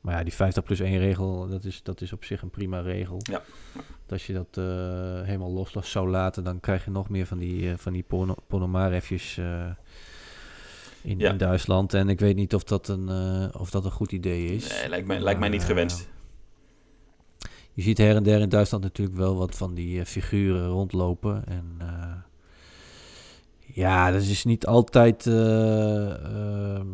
maar 0.00 0.14
ja, 0.14 0.22
die 0.22 0.32
50 0.32 0.62
plus 0.64 0.80
1 0.80 0.98
regel, 0.98 1.48
dat 1.48 1.64
is, 1.64 1.82
dat 1.82 2.00
is 2.00 2.12
op 2.12 2.24
zich 2.24 2.42
een 2.42 2.50
prima 2.50 2.80
regel. 2.80 3.18
Ja. 3.22 3.42
Dat 3.74 3.82
Als 4.12 4.26
je 4.26 4.32
dat 4.32 4.64
helemaal 5.26 5.52
los 5.52 5.90
zou 5.90 6.08
laten, 6.08 6.44
dan 6.44 6.60
krijg 6.60 6.84
je 6.84 6.90
nog 6.90 7.08
meer 7.08 7.26
van 7.26 7.38
die, 7.38 7.76
van 7.76 7.92
die 7.92 8.02
Pono- 8.02 8.36
Ponomarevjes 8.46 9.38
eh 9.38 9.64
in, 11.02 11.18
Ja. 11.18 11.30
in 11.30 11.36
Duitsland. 11.36 11.94
En 11.94 12.08
ik 12.08 12.20
weet 12.20 12.36
niet 12.36 12.54
of 12.54 12.64
dat 12.64 12.88
een, 12.88 13.08
eh, 13.08 13.60
of 13.60 13.70
dat 13.70 13.84
een 13.84 13.90
goed 13.90 14.12
idee 14.12 14.46
is. 14.46 14.68
Nee, 14.68 14.88
lijkt 14.88 15.06
mij, 15.06 15.20
lijkt 15.20 15.40
mij 15.40 15.48
niet 15.48 15.58
Maar, 15.58 15.68
gewenst. 15.68 16.08
Je 17.72 17.82
ziet 17.82 17.98
her 17.98 18.16
en 18.16 18.22
der 18.22 18.40
in 18.40 18.48
Duitsland 18.48 18.82
natuurlijk 18.84 19.16
wel 19.18 19.36
wat 19.36 19.56
van 19.56 19.74
die 19.74 20.00
eh, 20.00 20.06
figuren 20.06 20.66
rondlopen. 20.68 21.46
En 21.46 21.74
eh, 21.78 22.12
ja, 23.74 24.10
dat 24.10 24.22
is 24.22 24.44
niet 24.44 24.66
altijd 24.66 25.26
eh, 25.26 26.10
ehm, 26.24 26.86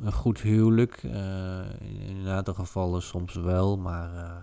een 0.00 0.12
goed 0.12 0.40
huwelijk. 0.40 1.00
Eh, 1.02 1.58
in, 1.80 2.16
een 2.16 2.28
aantal 2.28 2.54
gevallen 2.54 3.02
soms 3.02 3.34
wel, 3.34 3.76
maar 3.78 4.14
eh, 4.16 4.36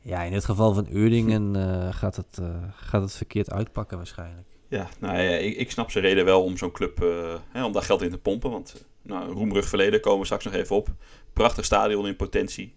ja, 0.00 0.22
in 0.22 0.32
het 0.32 0.44
geval 0.44 0.74
van 0.74 0.86
Uerdingen 0.90 1.56
eh, 1.56 1.92
gaat, 1.94 2.16
het, 2.16 2.38
eh, 2.38 2.46
gaat 2.74 3.02
het 3.02 3.12
verkeerd 3.12 3.50
uitpakken 3.50 3.96
waarschijnlijk. 3.96 4.46
Ja, 4.72 4.88
nou 4.98 5.14
ja, 5.18 5.30
ik, 5.36 5.56
ik 5.56 5.70
snap 5.70 5.90
zijn 5.90 6.04
reden 6.04 6.24
wel 6.24 6.42
om 6.44 6.56
zo'n 6.56 6.70
club, 6.72 7.02
eh, 7.02 7.34
hè, 7.50 7.64
om 7.64 7.72
daar 7.72 7.82
geld 7.82 8.02
in 8.02 8.10
te 8.10 8.18
pompen. 8.18 8.50
Want 8.50 8.72
eh, 8.76 8.80
nou, 9.02 9.24
een 9.28 9.34
roemrug 9.34 9.68
verleden 9.68 10.00
komen 10.00 10.18
we 10.18 10.24
straks 10.24 10.44
nog 10.44 10.54
even 10.54 10.76
op. 10.76 10.88
Prachtig 11.32 11.64
stadion 11.64 12.06
in 12.06 12.16
potentie. 12.16 12.74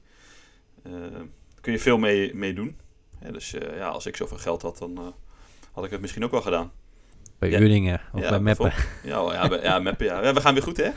Eh, 0.84 0.92
kun 1.62 1.72
je 1.72 1.80
veel 1.80 1.98
mee, 1.98 2.36
mee 2.36 2.54
doen. 2.54 2.78
Hè, 3.20 3.32
dus 3.32 3.54
eh, 3.54 3.78
ja, 3.78 3.88
als 3.88 4.06
ik 4.06 4.16
zoveel 4.16 4.38
geld 4.38 4.62
had, 4.62 4.78
dan 4.78 4.98
eh, 4.98 5.04
had 5.72 5.86
ik 5.86 5.92
het 5.92 6.02
misschien 6.02 6.24
ook 6.24 6.32
wel 6.32 6.42
gedaan. 6.42 6.72
Bij 7.40 7.50
Ja. 7.50 8.00
Of 8.14 8.22
Ja, 8.22 8.30
bij 8.30 8.40
Meppen. 8.40 8.66
bijvoorbeeld. 8.66 9.04
Ja, 9.04 9.16
wel, 9.16 9.34
ja, 9.34 9.48
bij- 9.48 9.62
ja, 9.62 9.80
Meppen, 9.80 10.06
ja. 10.06 10.24
ja. 10.24 10.34
We 10.34 10.42
gaan 10.42 10.54
weer 10.54 10.64
goed, 10.64 10.78
hè? 10.78 10.90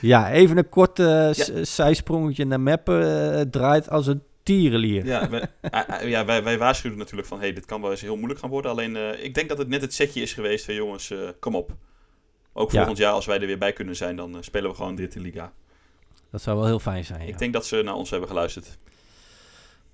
Ja, 0.00 0.30
even 0.30 0.56
een 0.56 0.68
kort 0.68 0.96
s- 1.32 1.52
zijsprongetje 1.74 2.44
naar 2.44 2.60
Meppen. 2.60 3.06
het 3.38 3.52
draait 3.52 3.90
als 3.90 4.06
een 4.06 4.22
tierenlier. 4.56 5.04
Ja, 5.06 5.28
wij, 5.28 5.48
ah, 5.70 5.88
ah, 5.88 6.08
ja 6.08 6.24
wij, 6.24 6.42
wij 6.42 6.58
waarschuwden 6.58 6.98
natuurlijk 6.98 7.28
van... 7.28 7.38
hey, 7.40 7.52
dit 7.52 7.64
kan 7.64 7.80
wel 7.80 7.90
eens 7.90 8.00
heel 8.00 8.16
moeilijk 8.16 8.40
gaan 8.40 8.50
worden. 8.50 8.70
Alleen, 8.70 8.96
eh, 8.96 9.24
ik 9.24 9.34
denk 9.34 9.48
dat 9.48 9.58
het 9.58 9.68
net 9.68 9.80
het 9.80 9.94
setje 9.94 10.20
is 10.22 10.32
geweest 10.32 10.64
van... 10.64 10.74
jongens, 10.74 11.10
eh, 11.10 11.18
kom 11.40 11.54
op. 11.56 11.74
Ook 12.52 12.70
Ja. 12.70 12.76
volgend 12.76 12.98
jaar, 12.98 13.12
als 13.12 13.26
wij 13.26 13.40
er 13.40 13.46
weer 13.46 13.58
bij 13.58 13.72
kunnen 13.72 13.96
zijn... 13.96 14.16
dan 14.16 14.36
eh, 14.36 14.42
spelen 14.42 14.70
we 14.70 14.76
gewoon 14.76 14.94
dit 14.94 15.14
in 15.14 15.22
Liga. 15.22 15.52
Dat 16.30 16.42
zou 16.42 16.56
wel 16.56 16.66
heel 16.66 16.78
fijn 16.78 17.04
zijn. 17.04 17.20
Ja. 17.20 17.26
Ik 17.26 17.38
denk 17.38 17.52
dat 17.52 17.66
ze 17.66 17.82
naar 17.82 17.94
ons 17.94 18.10
hebben 18.10 18.28
geluisterd. 18.28 18.76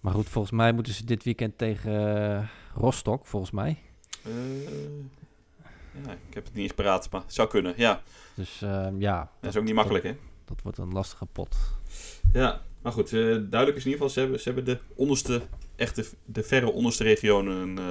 Maar 0.01 0.13
goed, 0.13 0.29
volgens 0.29 0.53
mij 0.55 0.73
moeten 0.73 0.93
ze 0.93 1.05
dit 1.05 1.25
weekend 1.25 1.59
tegen 1.59 2.49
Rostock, 2.75 3.27
volgens 3.27 3.51
mij. 3.51 3.79
Ja, 6.07 6.13
ik 6.29 6.35
heb 6.35 6.45
het 6.45 6.55
niet 6.55 6.63
eens 6.63 6.73
paraat, 6.75 7.11
maar 7.11 7.21
het 7.21 7.35
zou 7.35 7.49
kunnen. 7.49 7.75
Ja, 7.77 8.03
Dus 8.35 8.63
eh, 8.63 8.87
ja, 8.99 9.31
dat 9.41 9.51
is 9.51 9.57
ook 9.57 9.65
niet 9.65 9.75
makkelijk, 9.75 10.05
hè? 10.05 10.17
dat 10.45 10.63
wordt 10.63 10.79
een 10.79 10.93
lastige 10.93 11.27
pot. 11.27 11.57
Ja, 12.33 12.61
maar 12.85 12.93
goed, 12.93 13.13
eh, 13.13 13.21
duidelijk 13.21 13.77
is 13.77 13.85
in 13.85 13.91
ieder 13.91 13.93
geval... 13.93 14.09
ze 14.09 14.21
hebben, 14.21 14.41
ze 14.41 14.45
hebben 14.45 14.65
de 14.65 14.79
onderste, 14.95 15.41
echt 15.77 15.97
de, 15.97 16.09
de 16.25 16.43
verre 16.43 16.73
onderste 16.73 17.03
regionen 17.05 17.79
eh, 17.79 17.85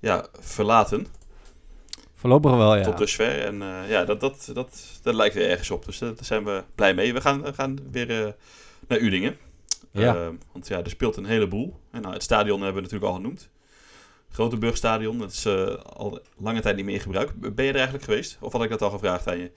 ja, 0.00 0.26
verlaten. 0.40 1.06
Voorlopig 2.14 2.50
wel, 2.50 2.76
ja. 2.76 2.82
tot 2.82 2.98
dusver. 2.98 3.44
En 3.44 3.62
eh, 3.62 3.90
ja, 3.90 4.04
dat, 4.04 4.20
dat, 4.20 4.50
dat, 4.54 5.00
dat 5.02 5.14
lijkt 5.14 5.34
weer 5.34 5.50
ergens 5.50 5.70
op. 5.70 5.84
Dus 5.84 5.98
daar 5.98 6.14
zijn 6.20 6.44
we 6.44 6.64
blij 6.74 6.94
mee. 6.94 7.12
We 7.12 7.20
gaan, 7.20 7.42
we 7.42 7.52
gaan 7.52 7.78
weer 7.90 8.34
naar 8.88 8.98
Udingen. 8.98 9.36
Ja. 9.90 10.30
Want 10.52 10.68
ja, 10.68 10.82
er 10.82 10.90
speelt 10.90 11.16
een 11.16 11.24
heleboel. 11.24 11.80
En 11.90 12.02
nou, 12.02 12.14
het 12.14 12.22
stadion 12.22 12.62
hebben 12.62 12.74
we 12.74 12.80
natuurlijk 12.82 13.10
al 13.10 13.16
genoemd. 13.16 13.48
Grote 14.28 14.56
Burgstadion. 14.56 15.18
Dat 15.18 15.32
is 15.32 15.46
al 15.82 16.20
lange 16.36 16.60
tijd 16.60 16.76
niet 16.76 16.84
meer 16.84 16.94
in 16.94 17.00
gebruik. 17.00 17.32
Ben 17.40 17.64
je 17.64 17.70
er 17.70 17.76
eigenlijk 17.76 18.04
geweest? 18.04 18.36
Of 18.40 18.52
had 18.52 18.62
ik 18.62 18.70
dat 18.70 18.82
al 18.82 18.90
gevraagd 18.90 19.28
aan 19.28 19.38
je? 19.38 19.50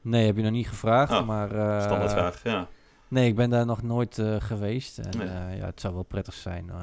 Nee, 0.00 0.26
heb 0.26 0.36
je 0.36 0.42
nog 0.42 0.52
niet 0.52 0.68
gevraagd, 0.68 1.12
Oh, 1.12 1.26
maar... 1.26 1.50
eh, 1.50 1.82
Standaardvraag, 1.82 2.40
ja. 2.44 2.68
Nee, 3.08 3.28
ik 3.28 3.34
ben 3.34 3.50
daar 3.50 3.66
nog 3.66 3.82
nooit 3.82 4.18
eh, 4.18 4.36
geweest. 4.38 4.98
En 4.98 5.18
Nee. 5.18 5.28
eh, 5.28 5.58
ja, 5.58 5.66
het 5.66 5.80
zou 5.80 5.94
wel 5.94 6.02
prettig 6.02 6.34
zijn 6.34 6.70
eh, 6.70 6.76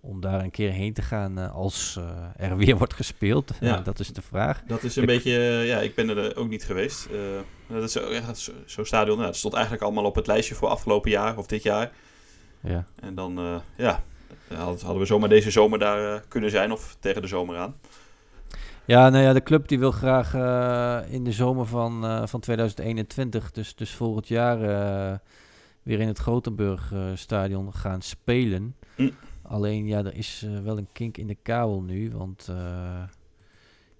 om 0.00 0.20
daar 0.20 0.40
een 0.42 0.50
keer 0.50 0.70
heen 0.70 0.92
te 0.92 1.02
gaan 1.02 1.52
als 1.52 1.98
er 2.36 2.56
weer 2.64 2.76
wordt 2.78 2.94
gespeeld. 2.94 3.52
Ja. 3.60 3.80
Dat 3.80 3.98
is 4.00 4.08
de 4.12 4.22
vraag. 4.22 4.62
Dat 4.66 4.82
is 4.82 4.96
een 4.96 5.02
Ik- 5.02 5.08
beetje, 5.08 5.30
ja, 5.64 5.78
ik 5.80 5.94
ben 5.94 6.08
er 6.08 6.36
ook 6.36 6.48
niet 6.48 6.64
geweest. 6.64 7.08
Dat 7.68 7.82
is 7.82 7.92
zo- 7.92 8.12
ja, 8.12 8.34
zo- 8.34 8.52
zo'n 8.66 8.84
stadion, 8.84 9.16
nou, 9.16 9.28
het 9.28 9.36
stond 9.36 9.54
eigenlijk 9.54 9.82
allemaal 9.84 10.04
op 10.04 10.14
het 10.14 10.26
lijstje 10.26 10.54
voor 10.54 10.68
afgelopen 10.68 11.10
jaar 11.10 11.36
of 11.36 11.46
dit 11.46 11.62
jaar. 11.62 11.90
Ja. 12.60 12.84
En 13.00 13.14
dan, 13.14 13.62
ja, 13.76 14.02
hadden 14.54 14.98
we 14.98 15.04
zomaar 15.04 15.28
deze 15.28 15.50
zomer 15.50 15.78
daar 15.78 16.20
kunnen 16.28 16.50
zijn 16.50 16.72
of 16.72 16.96
tegen 17.00 17.22
de 17.22 17.28
zomer 17.28 17.56
aan. 17.56 17.74
Ja, 18.88 19.08
nou 19.08 19.24
ja, 19.24 19.32
de 19.32 19.42
club 19.42 19.68
die 19.68 19.78
wil 19.78 19.90
graag 19.90 20.34
eh, 20.34 21.12
in 21.12 21.24
de 21.24 21.32
zomer 21.32 21.66
van, 21.66 22.04
eh, 22.04 22.26
van 22.26 22.40
2021, 22.40 23.50
dus, 23.50 23.74
dus 23.74 23.94
volgend 23.94 24.28
jaar, 24.28 24.62
eh, 24.62 25.18
weer 25.82 26.00
in 26.00 26.06
het 26.06 26.20
Gothenburg 26.20 26.92
stadion 27.14 27.74
gaan 27.74 28.02
spelen. 28.02 28.76
Hm. 28.94 29.10
Alleen 29.42 29.86
ja, 29.86 29.98
er 29.98 30.14
is 30.14 30.46
wel 30.62 30.78
een 30.78 30.88
kink 30.92 31.16
in 31.16 31.26
de 31.26 31.36
kabel 31.42 31.82
nu, 31.82 32.10
want 32.12 32.46
eh, 32.48 33.02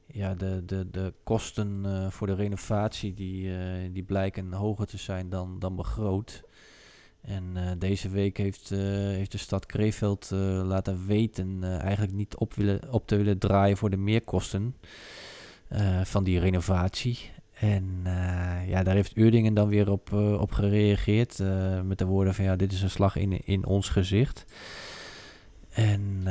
ja, 0.07 0.35
de, 0.35 0.63
de, 0.65 0.91
de 0.91 1.13
kosten 1.25 1.85
voor 2.11 2.27
de 2.27 2.35
renovatie 2.35 3.15
die, 3.15 3.53
die 3.93 4.03
blijken 4.03 4.53
hoger 4.53 4.87
te 4.87 4.99
zijn 4.99 5.29
dan, 5.29 5.59
dan 5.59 5.77
begroot. 5.77 6.43
En 7.29 7.45
eh, 7.55 7.71
deze 7.79 8.09
week 8.09 8.37
heeft, 8.37 8.71
eh, 8.71 8.79
heeft 8.89 9.33
de 9.33 9.39
stad 9.39 9.67
Krefeld 9.67 10.31
eh, 10.33 10.39
laten 10.65 11.07
weten 11.07 11.63
eigenlijk 11.81 12.13
niet 12.13 12.37
op, 12.37 12.55
willen, 12.55 12.93
op 12.93 13.07
te 13.07 13.17
willen 13.17 13.39
draaien 13.39 13.77
voor 13.77 13.91
de 13.91 13.97
meerkosten 13.97 14.75
van 16.03 16.25
die 16.25 16.39
renovatie. 16.39 17.19
En 17.53 17.85
ja, 18.67 18.83
daar 18.83 18.95
heeft 18.95 19.17
Uerdingen 19.17 19.55
dan 19.55 19.69
weer 19.69 19.91
op, 19.91 20.13
op 20.13 20.53
gereageerd 20.53 21.39
met 21.85 21.99
de 21.99 22.05
woorden 22.05 22.35
van 22.35 22.45
ja, 22.45 22.57
dit 22.57 22.73
is 22.73 22.83
een 22.83 22.91
slag 22.91 23.17
in, 23.17 23.45
in 23.45 23.67
ons 23.67 23.89
gezicht. 23.89 24.45
En 25.71 26.23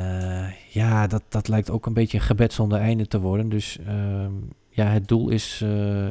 ja, 0.70 1.08
dat, 1.08 1.24
dat 1.30 1.48
lijkt 1.48 1.70
ook 1.70 1.86
een 1.86 1.94
beetje 1.94 2.18
een 2.18 2.24
gebed 2.24 2.54
zonder 2.54 2.80
einde 2.80 3.08
te 3.08 3.20
worden. 3.20 3.50
Dus 3.50 3.78
ehm, 3.86 4.34
ja, 4.70 4.86
het 4.86 5.08
doel 5.08 5.30
is, 5.30 5.66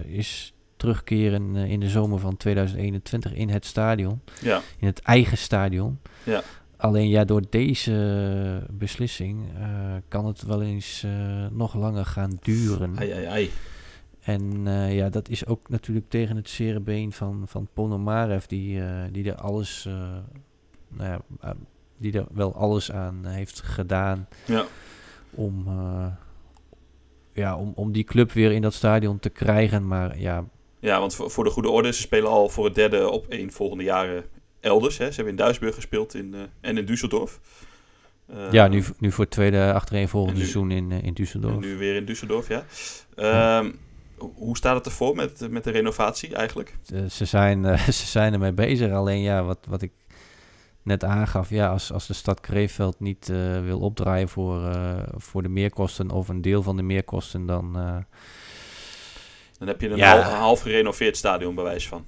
is 0.07 0.55
terugkeren 0.77 1.57
eh, 1.57 1.71
in 1.71 1.81
de 1.81 1.89
zomer 1.89 2.19
van 2.19 2.37
2021 2.37 3.35
in 3.35 3.49
het 3.49 3.65
stadion. 3.65 4.21
Ja, 4.41 4.61
In 4.79 4.87
het 4.87 5.01
eigen 5.01 5.39
stadion. 5.39 5.99
Ja. 6.25 6.43
Alleen 6.77 7.09
ja, 7.09 7.25
door 7.25 7.43
deze 7.51 8.67
beslissing 8.71 9.45
eh, 9.59 9.95
kan 10.09 10.27
het 10.27 10.43
wel 10.43 10.63
eens 10.63 11.03
eh, 11.05 11.47
nog 11.51 11.75
langer 11.75 12.07
gaan 12.07 12.39
duren. 12.43 12.99
ai, 12.99 13.11
ai, 13.11 13.25
ai. 13.25 13.51
En 14.21 14.65
ja, 14.91 15.09
dat 15.09 15.29
is 15.29 15.47
ook 15.47 15.69
natuurlijk 15.69 16.09
tegen 16.09 16.37
het 16.37 16.49
zere 16.49 16.81
been 16.81 17.13
van, 17.13 17.43
van 17.47 17.69
Ponomarev, 17.73 18.45
die, 18.45 18.81
die 19.13 19.31
er 19.31 19.37
alles, 19.37 19.89
nou 20.89 21.21
ja, 21.41 21.55
die 21.97 22.13
er 22.13 22.27
wel 22.33 22.55
alles 22.55 22.93
aan 22.93 23.27
heeft 23.27 23.61
gedaan 23.61 24.29
Ja, 24.47 24.65
om, 25.31 25.67
ja, 27.33 27.57
om, 27.57 27.73
om 27.75 27.93
die 27.93 28.05
club 28.05 28.33
weer 28.33 28.53
in 28.53 28.63
dat 28.63 28.75
stadion 28.75 29.19
te 29.19 29.31
krijgen. 29.31 29.87
Maar 29.87 30.19
ja, 30.19 30.45
ja 30.87 31.01
want 31.01 31.15
voor, 31.15 31.31
voor 31.31 31.45
de 31.45 31.51
goede 31.51 31.71
orde, 31.71 31.93
ze 31.93 32.01
spelen 32.01 32.31
al 32.31 32.49
voor 32.49 32.65
het 32.65 32.75
derde 32.75 33.11
op 33.11 33.27
één 33.29 33.53
volgende 33.53 33.85
jaren 33.85 34.25
elders. 34.61 34.99
Hè. 34.99 35.09
Ze 35.09 35.15
hebben 35.15 35.33
in 35.33 35.39
Duisburg 35.39 35.75
gespeeld 35.75 36.15
in, 36.15 36.35
eh, 36.35 36.41
en 36.61 36.79
in 36.79 36.85
Düsseldorf. 36.87 37.41
Eh, 38.27 38.53
ja 38.53 38.69
nu, 38.69 38.85
nu 38.99 39.13
voor 39.13 39.25
het 39.25 39.33
tweede 39.33 39.73
achtereenvolgende 39.73 40.41
en 40.41 40.47
seizoen 40.47 40.71
in, 40.71 40.93
eh, 40.93 41.03
in 41.03 41.15
En 41.15 41.25
Düsseldorf. 41.25 41.59
nu 41.59 41.77
weer 41.77 41.95
in 41.95 42.05
Düsseldorf, 42.07 42.49
ja. 42.49 42.65
Ehm, 43.15 43.71
ho- 44.19 44.33
Hoe 44.37 44.57
staat 44.57 44.75
het 44.77 44.87
ervoor 44.87 45.15
met, 45.17 45.51
met 45.51 45.65
de 45.65 45.71
renovatie 45.71 46.35
eigenlijk? 46.35 46.77
Ze, 47.09 47.25
zijn, 47.25 47.79
ze 48.01 48.07
zijn 48.07 48.33
ermee 48.33 48.53
bezig. 48.53 48.93
Alleen 48.93 49.21
ja, 49.21 49.43
wat, 49.45 49.59
wat 49.69 49.83
ik 49.83 49.93
net 50.83 51.05
aangaf, 51.05 51.51
ja, 51.51 51.69
als, 51.71 51.93
als 51.93 52.07
de 52.07 52.13
stad 52.15 52.41
Kreeveld 52.41 53.01
niet 53.01 53.27
wil 53.65 53.79
opdraaien 53.81 54.29
voor, 54.29 54.61
voor 55.17 55.43
de 55.43 55.49
meerkosten 55.49 56.11
of 56.11 56.29
een 56.29 56.43
deel 56.43 56.63
van 56.63 56.77
de 56.77 56.83
meerkosten, 56.83 57.47
dan 57.47 57.77
Dan 59.59 59.69
heb 59.69 59.81
je 59.81 59.89
een, 59.91 59.97
Ja. 59.97 60.21
half 60.23 60.61
gerenoveerd 60.61 61.17
stadion 61.17 61.55
bij 61.55 61.65
wijze 61.65 61.89
van. 61.89 62.07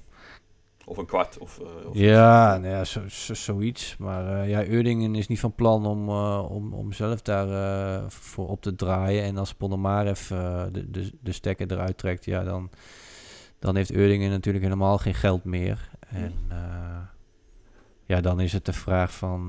Of 0.85 0.97
een 0.97 1.05
kwart. 1.05 1.37
Of, 1.37 1.59
eh, 1.59 1.65
of 1.89 1.95
ja, 1.97 2.57
nou 2.57 2.73
ja 2.73 2.83
zo, 2.83 3.01
zo- 3.07 3.33
zoiets. 3.33 3.95
Maar 3.97 4.41
eh, 4.41 4.49
ja, 4.49 4.65
Eurdingen 4.65 5.15
is 5.15 5.27
niet 5.27 5.39
van 5.39 5.55
plan 5.55 5.85
om, 5.85 6.09
eh, 6.09 6.45
om, 6.51 6.73
om 6.73 6.91
zelf 6.93 7.21
daar 7.21 8.01
voor 8.11 8.47
op 8.49 8.61
te 8.61 8.75
draaien. 8.75 9.23
En 9.23 9.37
als 9.37 9.53
Ponomarev 9.53 10.27
de, 10.27 10.85
de, 10.91 11.11
de 11.21 11.31
stekker 11.31 11.71
eruit 11.71 11.97
trekt, 11.97 12.25
ja, 12.25 12.43
dan, 12.43 12.69
dan 13.59 13.75
heeft 13.75 13.91
Eurdingen 13.91 14.29
natuurlijk 14.29 14.63
helemaal 14.63 14.97
geen 14.97 15.15
geld 15.15 15.43
meer. 15.43 15.89
En 16.07 16.33
eh, 16.47 16.57
ja, 18.05 18.21
dan 18.21 18.39
is 18.39 18.53
het 18.53 18.65
de 18.65 18.73
vraag 18.73 19.13
van, 19.13 19.47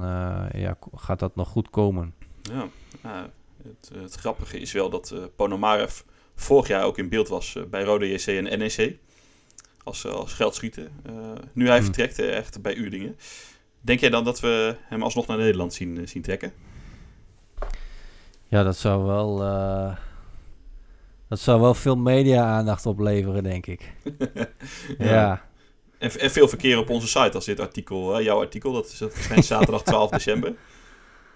ja, 0.53 0.77
gaat 0.95 1.19
dat 1.19 1.37
nog 1.37 1.49
goed 1.49 1.71
komen? 1.71 2.15
Ja, 2.43 2.67
ja, 3.03 3.31
het, 3.63 3.91
het 3.95 4.15
grappige 4.15 4.61
is 4.61 4.73
wel 4.73 4.91
dat 4.91 5.15
Ponomarev 5.37 6.01
vorig 6.41 6.69
jaar 6.69 6.85
ook 6.85 6.99
in 6.99 7.09
beeld 7.09 7.29
was 7.29 7.57
eh, 7.57 7.63
bij 7.65 7.83
Rode 7.83 8.13
JC 8.13 8.27
en 8.27 8.59
NEC. 8.59 8.97
Als, 9.85 10.05
eh, 10.05 10.13
als 10.13 10.33
geldschieter. 10.33 10.91
Eh, 11.05 11.13
nu 11.53 11.67
hij 11.67 11.77
Hmm. 11.77 11.85
vertrekt 11.85 12.19
echt 12.19 12.63
bij 12.63 12.77
Uerdingen. 12.77 13.17
Denk 13.81 14.01
jij 14.01 14.11
dan 14.11 14.25
dat 14.25 14.41
we 14.41 14.77
hem 14.81 15.03
alsnog 15.03 15.27
naar 15.27 15.37
Nederland 15.39 15.75
zien, 15.75 16.09
zien 16.09 16.23
trekken? 16.23 16.53
Ja, 18.49 18.63
dat 18.63 18.77
zou 18.77 19.05
wel, 19.05 19.37
dat 21.29 21.41
zou 21.41 21.61
wel 21.61 21.75
veel 21.75 21.97
media-aandacht 21.97 22.87
opleveren, 22.87 23.43
denk 23.43 23.67
ik. 23.67 23.93
ja. 24.99 25.45
En, 25.99 26.11
en 26.21 26.31
veel 26.31 26.49
verkeer 26.49 26.79
op 26.79 26.91
onze 26.91 27.07
site 27.07 27.31
als 27.33 27.45
dit 27.45 27.61
artikel, 27.61 28.23
jouw 28.23 28.41
artikel. 28.41 28.73
Dat, 28.73 28.87
is, 28.87 28.99
dat 28.99 29.13
verschijnt 29.15 29.45
zaterdag 29.45 29.83
12 29.83 30.11
december. 30.21 30.55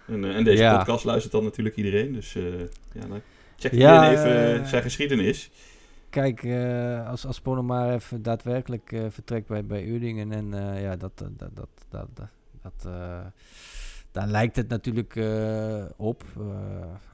En, 0.06 0.24
en 0.24 0.44
deze 0.44 0.62
Ja. 0.62 0.76
podcast 0.76 1.04
luistert 1.04 1.32
dan 1.32 1.44
natuurlijk 1.44 1.76
iedereen. 1.76 2.12
Dus 2.12 2.32
ja, 2.92 3.06
dan 3.06 3.22
check 3.68 3.81
Ja, 3.81 4.11
even 4.11 4.61
eh, 4.61 4.66
zijn 4.66 4.83
geschiedenis. 4.83 5.50
Kijk, 6.11 6.42
eh, 6.42 7.09
als, 7.09 7.27
als 7.27 7.40
Ponomarev 7.40 8.12
daadwerkelijk 8.20 8.92
eh, 8.92 9.00
vertrekt 9.09 9.46
bij, 9.46 9.64
bij 9.64 9.87
Uerdingen 9.87 10.33
en 10.33 10.53
ja, 10.81 10.96
dat, 10.96 11.18
dat, 11.18 11.50
dat, 11.55 11.68
dat, 11.88 12.09
dat, 12.62 12.88
daar 14.12 14.27
lijkt 14.27 14.57
het 14.57 14.68
natuurlijk 14.68 15.18
op. 15.96 16.24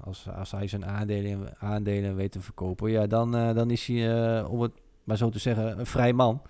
als, 0.04 0.26
als 0.38 0.50
hij 0.50 0.66
zijn 0.66 0.86
aandelen, 0.86 1.54
aandelen 1.58 2.16
weet 2.16 2.32
te 2.32 2.40
verkopen, 2.40 2.90
ja, 2.90 3.06
dan, 3.06 3.30
dan 3.30 3.70
is 3.70 3.86
hij, 3.86 4.42
om 4.44 4.60
het 4.60 4.72
maar 5.04 5.16
zo 5.16 5.28
te 5.28 5.38
zeggen, 5.38 5.78
een 5.78 5.86
vrij 5.86 6.12
man. 6.12 6.42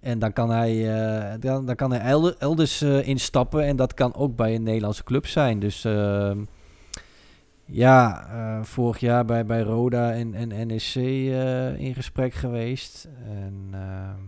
En 0.00 0.18
dan 0.18 0.32
kan 0.32 0.50
hij, 0.50 1.38
dan, 1.38 1.66
dan 1.66 1.74
kan 1.74 1.90
hij 1.90 2.00
elder- 2.00 2.36
elders 2.38 2.82
instappen 2.82 3.62
en 3.62 3.76
dat 3.76 3.94
kan 3.94 4.14
ook 4.14 4.36
bij 4.36 4.54
een 4.54 4.62
Nederlandse 4.62 5.04
club 5.04 5.26
zijn. 5.26 5.58
Dus 5.58 5.84
ja, 7.66 8.28
eh, 8.30 8.64
vorig 8.64 8.98
jaar 8.98 9.24
bij, 9.24 9.46
bij 9.46 9.60
Roda 9.60 10.12
en, 10.12 10.34
en 10.34 10.66
NEC 10.66 10.94
eh, 10.94 11.78
in 11.78 11.94
gesprek 11.94 12.34
geweest. 12.34 13.08
En 13.26 13.68
ehm, 13.72 14.20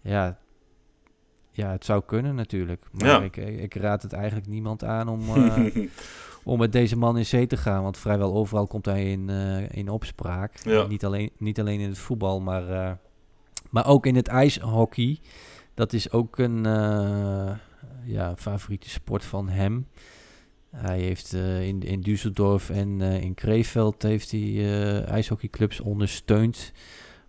ja, 0.00 0.38
ja, 1.50 1.70
het 1.70 1.84
zou 1.84 2.02
kunnen 2.06 2.34
natuurlijk. 2.34 2.86
Maar 2.92 3.06
Ja. 3.08 3.20
ik, 3.22 3.36
ik 3.36 3.74
raad 3.74 4.02
het 4.02 4.12
eigenlijk 4.12 4.46
niemand 4.46 4.84
aan 4.84 5.08
om, 5.08 5.20
eh, 5.36 5.88
om 6.44 6.58
met 6.58 6.72
deze 6.72 6.96
man 6.96 7.18
in 7.18 7.26
zee 7.26 7.46
te 7.46 7.56
gaan. 7.56 7.82
Want 7.82 7.98
vrijwel 7.98 8.34
overal 8.34 8.66
komt 8.66 8.84
hij 8.86 9.10
in, 9.10 9.28
eh, 9.30 9.70
in 9.70 9.88
opspraak. 9.88 10.56
Ja. 10.62 10.86
Niet, 10.86 11.04
alleen, 11.04 11.30
niet 11.38 11.60
alleen 11.60 11.80
in 11.80 11.88
het 11.88 11.98
voetbal, 11.98 12.40
maar, 12.40 12.68
eh, 12.68 12.92
maar 13.70 13.86
ook 13.86 14.06
in 14.06 14.16
het 14.16 14.28
ijshockey. 14.28 15.18
Dat 15.74 15.92
is 15.92 16.10
ook 16.12 16.38
een 16.38 16.66
eh, 16.66 17.50
ja, 18.04 18.36
favoriete 18.36 18.90
sport 18.90 19.24
van 19.24 19.48
hem. 19.48 19.86
Hij 20.76 20.98
heeft 20.98 21.32
eh, 21.32 21.66
in, 21.66 21.82
in 21.82 22.00
Düsseldorf 22.00 22.70
en 22.70 23.02
eh, 23.02 23.22
in 23.22 23.34
Krefeld 23.34 24.02
heeft 24.02 24.30
hij 24.30 24.40
eh, 24.40 25.08
ijshockeyclubs 25.08 25.80
ondersteund. 25.80 26.72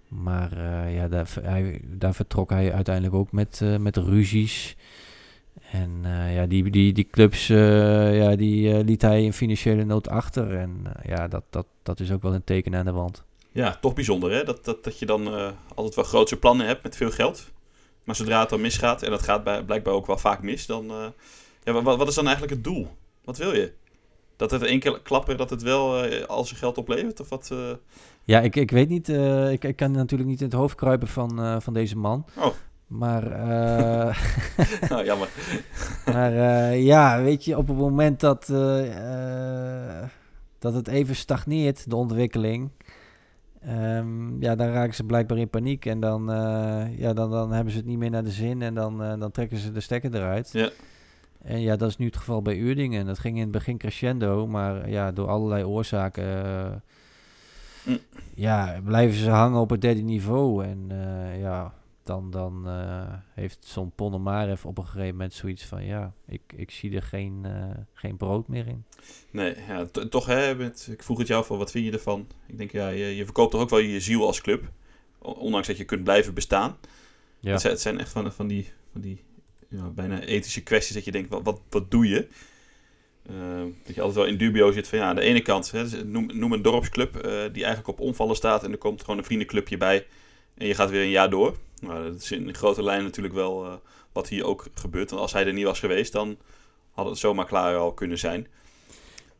Maar 0.07 0.59
ja, 0.91 1.07
daar, 1.07 1.29
hij, 1.41 1.81
daar 1.85 2.13
vertrok 2.13 2.49
hij 2.49 2.73
uiteindelijk 2.73 3.15
ook 3.15 3.31
met, 3.31 3.61
met 3.79 3.97
ruzies. 3.97 4.75
En 5.71 6.01
ja, 6.33 6.45
die, 6.45 6.69
die, 6.69 6.93
die 6.93 7.07
clubs 7.11 7.47
ja, 7.47 8.35
die, 8.35 8.83
liet 8.83 9.01
hij 9.01 9.23
in 9.23 9.33
financiële 9.33 9.83
nood 9.83 10.09
achter. 10.09 10.55
En 10.55 10.83
ja, 11.05 11.27
dat, 11.27 11.43
dat, 11.49 11.65
dat 11.83 11.99
is 11.99 12.11
ook 12.11 12.21
wel 12.21 12.33
een 12.33 12.43
teken 12.43 12.75
aan 12.75 12.85
de 12.85 12.91
wand. 12.91 13.23
Ja, 13.51 13.77
toch 13.81 13.93
bijzonder 13.93 14.31
hè. 14.31 14.43
Dat, 14.43 14.65
dat, 14.65 14.83
dat 14.83 14.99
je 14.99 15.05
dan 15.05 15.53
altijd 15.75 15.95
wel 15.95 16.05
grootse 16.05 16.37
plannen 16.37 16.67
hebt 16.67 16.83
met 16.83 16.95
veel 16.95 17.11
geld. 17.11 17.51
Maar 18.03 18.15
zodra 18.15 18.39
het 18.39 18.49
dan 18.49 18.61
misgaat, 18.61 19.03
en 19.03 19.09
dat 19.09 19.23
gaat 19.23 19.43
bij, 19.43 19.63
blijkbaar 19.63 19.93
ook 19.93 20.07
wel 20.07 20.17
vaak 20.17 20.41
mis, 20.41 20.65
dan... 20.65 21.13
ja, 21.63 21.71
wat, 21.71 21.97
wat 21.97 22.07
is 22.07 22.15
dan 22.15 22.27
eigenlijk 22.27 22.55
het 22.55 22.63
doel? 22.63 22.87
Wat 23.23 23.37
wil 23.37 23.53
je? 23.55 23.73
Dat 24.35 24.51
het 24.51 24.61
één 24.61 24.79
keer 24.79 25.01
klapper, 25.01 25.37
dat 25.37 25.49
het 25.49 25.61
wel 25.61 26.03
eh, 26.03 26.25
al 26.25 26.45
zijn 26.45 26.59
geld 26.59 26.77
oplevert? 26.77 27.19
Of 27.19 27.29
wat? 27.29 27.49
eh? 27.51 27.71
Ja, 28.23 28.39
ik, 28.41 28.55
ik 28.55 28.71
weet 28.71 28.89
niet. 28.89 29.09
eh, 29.09 29.51
ik, 29.51 29.63
ik 29.63 29.75
kan 29.75 29.91
natuurlijk 29.91 30.29
niet 30.29 30.39
in 30.39 30.45
het 30.45 30.55
hoofd 30.55 30.75
kruipen 30.75 31.07
van, 31.07 31.61
van 31.61 31.73
deze 31.73 31.97
man. 31.97 32.25
Oh. 32.37 32.47
Maar, 32.87 33.31
eh, 33.31 34.17
nou, 34.89 35.05
jammer. 35.05 35.29
maar 36.13 36.33
ja, 36.75 37.21
weet 37.21 37.45
je, 37.45 37.57
op 37.57 37.67
het 37.67 37.77
moment 37.77 38.19
dat, 38.19 38.45
dat 40.59 40.73
het 40.73 40.87
even 40.87 41.15
stagneert, 41.15 41.89
de 41.89 41.95
ontwikkeling. 41.95 42.69
Ehm, 43.61 44.41
ja, 44.41 44.55
dan 44.55 44.67
raken 44.67 44.95
ze 44.95 45.03
blijkbaar 45.03 45.37
in 45.37 45.49
paniek. 45.49 45.85
En 45.85 45.99
dan, 45.99 46.25
ja, 46.97 47.13
dan, 47.13 47.31
dan 47.31 47.51
hebben 47.51 47.71
ze 47.71 47.77
het 47.79 47.87
niet 47.87 47.97
meer 47.97 48.09
naar 48.09 48.23
de 48.23 48.31
zin. 48.31 48.61
En 48.61 48.73
dan, 48.73 49.19
dan 49.19 49.31
trekken 49.31 49.57
ze 49.57 49.71
de 49.71 49.79
stekker 49.79 50.15
eruit. 50.15 50.49
Ja. 50.51 50.69
En 51.43 51.61
ja, 51.61 51.75
dat 51.75 51.89
is 51.89 51.97
nu 51.97 52.05
het 52.05 52.17
geval 52.17 52.41
bij 52.41 52.57
Uerdingen. 52.57 53.05
Dat 53.05 53.19
ging 53.19 53.35
in 53.35 53.41
het 53.41 53.51
begin 53.51 53.77
crescendo. 53.77 54.47
Maar 54.47 54.89
ja, 54.89 55.11
door 55.11 55.27
allerlei 55.27 55.63
oorzaken... 55.63 56.45
eh, 56.45 56.71
Mm. 57.85 57.99
Ja, 58.35 58.81
blijven 58.83 59.17
ze 59.17 59.29
hangen 59.29 59.59
op 59.59 59.69
het 59.69 59.81
derde 59.81 60.01
niveau. 60.01 60.65
En 60.65 60.85
eh, 60.89 61.39
ja, 61.41 61.73
dan, 62.03 62.31
dan 62.31 62.67
eh, 62.67 63.13
heeft 63.33 63.65
zo'n 63.65 63.91
Ponomarev 63.95 64.65
op 64.65 64.77
een 64.77 64.85
gegeven 64.87 65.11
moment 65.11 65.33
zoiets 65.33 65.65
van... 65.65 65.85
Ja, 65.85 66.13
ik, 66.27 66.41
ik 66.55 66.71
zie 66.71 66.95
er 66.95 67.01
geen, 67.03 67.45
geen 67.93 68.17
brood 68.17 68.47
meer 68.47 68.67
in. 68.67 68.85
Nee, 69.31 69.55
ja, 69.67 69.85
to- 69.85 70.07
toch 70.07 70.25
hè, 70.25 70.55
met, 70.55 70.87
ik 70.91 71.03
vroeg 71.03 71.17
het 71.17 71.27
jou 71.27 71.45
van 71.45 71.57
wat 71.57 71.71
vind 71.71 71.85
je 71.85 71.91
ervan? 71.91 72.27
Ik 72.47 72.57
denk, 72.57 72.71
ja, 72.71 72.87
je, 72.87 73.05
je 73.15 73.23
verkoopt 73.23 73.51
toch 73.51 73.61
ook 73.61 73.69
wel 73.69 73.79
je 73.79 73.99
ziel 73.99 74.25
als 74.25 74.41
club. 74.41 74.71
Ondanks 75.19 75.67
dat 75.67 75.77
je 75.77 75.83
kunt 75.85 76.03
blijven 76.03 76.33
bestaan. 76.33 76.77
Ja, 77.39 77.51
Het, 77.51 77.61
zijn, 77.61 77.73
het 77.73 77.81
zijn 77.81 77.99
echt 77.99 78.11
van, 78.11 78.31
van 78.31 78.47
die, 78.47 78.71
van 78.91 79.01
die 79.01 79.23
ja, 79.77 79.87
bijna 79.89 80.21
ethische 80.21 80.61
kwesties 80.63 80.95
dat 80.95 81.05
je 81.05 81.11
denkt, 81.11 81.29
wat, 81.29 81.41
wat, 81.43 81.61
wat 81.69 81.91
doe 81.91 82.07
je? 82.07 82.27
Eh, 83.25 83.63
dat 83.83 83.95
je 83.95 84.01
altijd 84.01 84.19
wel 84.19 84.33
in 84.33 84.37
dubio 84.37 84.71
zit 84.71 84.87
van 84.87 84.97
ja, 84.97 85.05
aan 85.05 85.15
de 85.15 85.21
ene 85.21 85.41
kant, 85.41 85.71
hè, 85.71 85.83
dus 85.83 86.03
noem, 86.03 86.29
noem 86.33 86.53
een 86.53 86.61
dorpsclub 86.61 87.15
eh, 87.15 87.31
die 87.31 87.63
eigenlijk 87.63 87.87
op 87.87 87.99
omvallen 87.99 88.35
staat 88.35 88.63
en 88.63 88.71
er 88.71 88.77
komt 88.77 89.01
gewoon 89.01 89.17
een 89.17 89.23
vriendenclubje 89.23 89.77
bij 89.77 90.05
en 90.53 90.67
je 90.67 90.75
gaat 90.75 90.89
weer 90.89 91.01
een 91.01 91.09
jaar 91.09 91.29
door. 91.29 91.57
Nou, 91.79 92.11
dat 92.11 92.21
is 92.21 92.31
in 92.31 92.55
grote 92.55 92.83
lijnen 92.83 93.03
natuurlijk 93.03 93.33
wel 93.33 93.65
eh, 93.65 93.73
wat 94.11 94.27
hier 94.27 94.45
ook 94.45 94.67
gebeurt. 94.73 95.09
Want 95.09 95.21
als 95.21 95.33
hij 95.33 95.45
er 95.45 95.53
niet 95.53 95.65
was 95.65 95.79
geweest, 95.79 96.11
dan 96.11 96.37
had 96.91 97.05
het 97.05 97.17
zomaar 97.17 97.45
klaar 97.45 97.75
al 97.75 97.93
kunnen 97.93 98.19
zijn. 98.19 98.47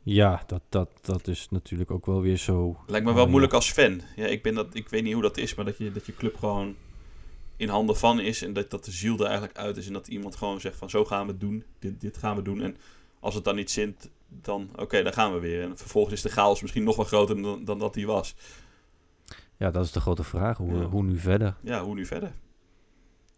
ja 0.04 0.44
dat, 0.48 0.62
dat, 0.70 0.90
dat 1.02 1.28
is 1.28 1.48
natuurlijk 1.50 1.92
ook 1.92 2.06
wel 2.06 2.22
weer 2.22 2.38
zo... 2.38 2.78
Lijkt 2.88 3.06
me 3.06 3.14
wel 3.14 3.28
moeilijk 3.28 3.54
als 3.54 3.72
fan. 3.72 4.02
Ja, 4.16 4.26
ik, 4.26 4.44
ben 4.44 4.54
dat, 4.54 4.68
ik 4.76 4.90
weet 4.90 5.04
niet 5.04 5.14
hoe 5.14 5.22
dat 5.22 5.38
is, 5.38 5.56
maar 5.56 5.66
dat 5.66 5.78
je, 5.78 5.92
dat 5.92 6.06
je 6.06 6.16
club 6.16 6.36
gewoon 6.36 6.76
in 7.58 7.70
handen 7.70 7.98
van 7.98 8.20
is. 8.20 8.42
En 8.42 8.54
dat, 8.54 8.72
dat 8.72 8.86
de 8.86 8.92
ziel 8.92 9.18
er 9.20 9.26
eigenlijk 9.26 9.58
uit 9.58 9.78
is. 9.78 9.88
En 9.88 9.94
dat 9.94 10.08
iemand 10.08 10.36
gewoon 10.36 10.60
zegt 10.62 10.78
van 10.78 10.90
zo 10.90 11.06
gaan 11.06 11.26
we 11.26 11.32
het 11.32 11.42
doen. 11.42 11.64
Dit, 11.80 12.02
dit 12.02 12.18
gaan 12.18 12.36
we 12.36 12.42
doen. 12.42 12.62
En 12.62 12.78
als 13.20 13.36
het 13.36 13.44
dan 13.44 13.56
niet 13.56 13.72
zint, 13.72 14.10
dan 14.28 14.70
oké, 14.76 15.04
dan 15.04 15.14
gaan 15.14 15.34
we 15.34 15.40
weer. 15.40 15.62
En 15.64 15.78
vervolgens 15.78 16.14
is 16.14 16.22
de 16.22 16.30
chaos 16.30 16.62
misschien 16.62 16.84
nog 16.84 16.96
wel 16.96 17.06
groter 17.06 17.42
dan, 17.42 17.66
dan 17.66 17.80
dat 17.80 17.94
die 17.94 18.08
was. 18.08 18.36
Ja, 19.58 19.72
dat 19.72 19.86
is 19.86 19.92
de 19.92 20.02
grote 20.02 20.24
vraag. 20.24 20.58
Hoe, 20.58 20.74
Ja. 20.78 20.84
hoe 20.84 21.04
nu 21.04 21.18
verder? 21.18 21.56
Ja, 21.62 21.84
hoe 21.84 21.96
nu 21.96 22.06
verder? 22.06 22.32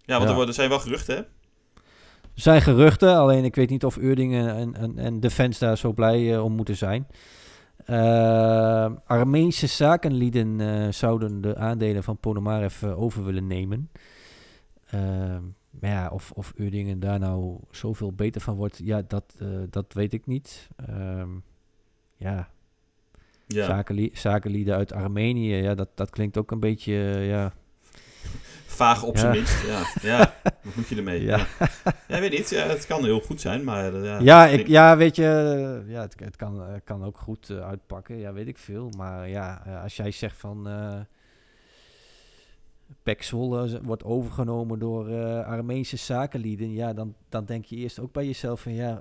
Ja, 0.01 0.13
want 0.13 0.23
Ja. 0.23 0.29
Er, 0.29 0.35
worden, 0.35 0.55
zijn 0.55 0.69
wel 0.69 0.79
geruchten, 0.79 1.15
hè? 1.15 1.21
Er 1.21 2.41
zijn 2.41 2.61
geruchten, 2.61 3.15
alleen 3.15 3.43
ik 3.43 3.55
weet 3.55 3.69
niet 3.69 3.85
of 3.85 3.97
Uerdingen 3.97 4.55
en, 4.55 4.75
en, 4.75 4.97
en 4.97 5.19
de 5.19 5.29
fans 5.29 5.59
daar 5.59 5.77
zo 5.77 5.93
blij 5.93 6.33
eh, 6.33 6.43
om 6.43 6.51
moeten 6.53 6.77
zijn. 6.77 7.07
Eh, 7.85 8.91
Armeense 9.05 9.67
zakenlieden 9.67 10.61
eh, 10.61 10.91
zouden 10.91 11.41
de 11.41 11.55
aandelen 11.55 12.03
van 12.03 12.17
Ponomarev 12.17 12.83
eh, 12.83 13.01
over 13.01 13.23
willen 13.25 13.47
nemen. 13.47 13.89
Eh, 14.85 14.99
maar 15.79 15.89
ja, 15.89 16.09
of, 16.09 16.31
of 16.31 16.53
Uerdingen 16.55 16.99
daar 16.99 17.19
nou 17.19 17.59
zoveel 17.71 18.11
beter 18.13 18.41
van 18.41 18.55
wordt, 18.55 18.79
ja, 18.83 19.01
dat, 19.07 19.35
dat 19.69 19.93
weet 19.93 20.13
ik 20.13 20.25
niet. 20.25 20.67
Ehm, 20.75 21.29
ja, 22.15 22.49
Ja. 23.47 23.65
zakenlie- 23.65 24.17
zakenlieden 24.17 24.75
uit 24.75 24.93
Armenië, 24.93 25.55
ja, 25.55 25.75
dat, 25.75 25.89
dat 25.95 26.09
klinkt 26.09 26.37
ook 26.37 26.51
een 26.51 26.59
beetje, 26.59 26.93
ja, 27.21 27.53
Vaag 28.75 29.03
op 29.03 29.17
zijn 29.17 29.33
Ja. 29.33 29.37
minst. 29.39 29.65
Ja, 29.65 29.83
ja. 30.01 30.33
wat 30.63 30.75
moet 30.75 30.87
je 30.87 30.95
ermee? 30.95 31.21
Ja. 31.23 31.45
Ja, 32.07 32.19
weet 32.19 32.31
niet. 32.31 32.49
Ja, 32.49 32.67
het 32.67 32.85
kan 32.85 33.03
heel 33.03 33.19
goed 33.19 33.41
zijn, 33.41 33.63
maar... 33.63 33.93
eh, 33.95 34.03
Ja, 34.03 34.19
Ja, 34.19 34.45
ik, 34.47 34.67
ja 34.67 34.97
weet 34.97 35.15
je, 35.15 35.23
eh, 35.85 35.91
ja, 35.93 36.01
het, 36.01 36.15
het 36.23 36.35
kan, 36.35 36.61
eh, 36.61 36.73
kan 36.83 37.03
ook 37.05 37.17
goed 37.17 37.49
uitpakken. 37.51 38.17
Ja, 38.17 38.33
weet 38.33 38.47
ik 38.47 38.57
veel. 38.57 38.89
Maar 38.97 39.29
ja, 39.29 39.61
als 39.83 39.95
jij 39.95 40.11
zegt 40.11 40.37
van... 40.37 40.67
Pek 43.03 43.23
Zwolle 43.23 43.67
z- 43.67 43.77
wordt 43.81 44.03
overgenomen 44.03 44.79
door 44.79 45.09
Armeense 45.43 45.97
zakenlieden... 45.97 46.73
Ja, 46.73 46.93
dan, 46.93 47.15
dan 47.29 47.45
denk 47.45 47.65
je 47.65 47.75
eerst 47.75 47.99
ook 47.99 48.11
bij 48.11 48.25
jezelf 48.25 48.61
van... 48.61 48.73
Ja, 48.73 48.99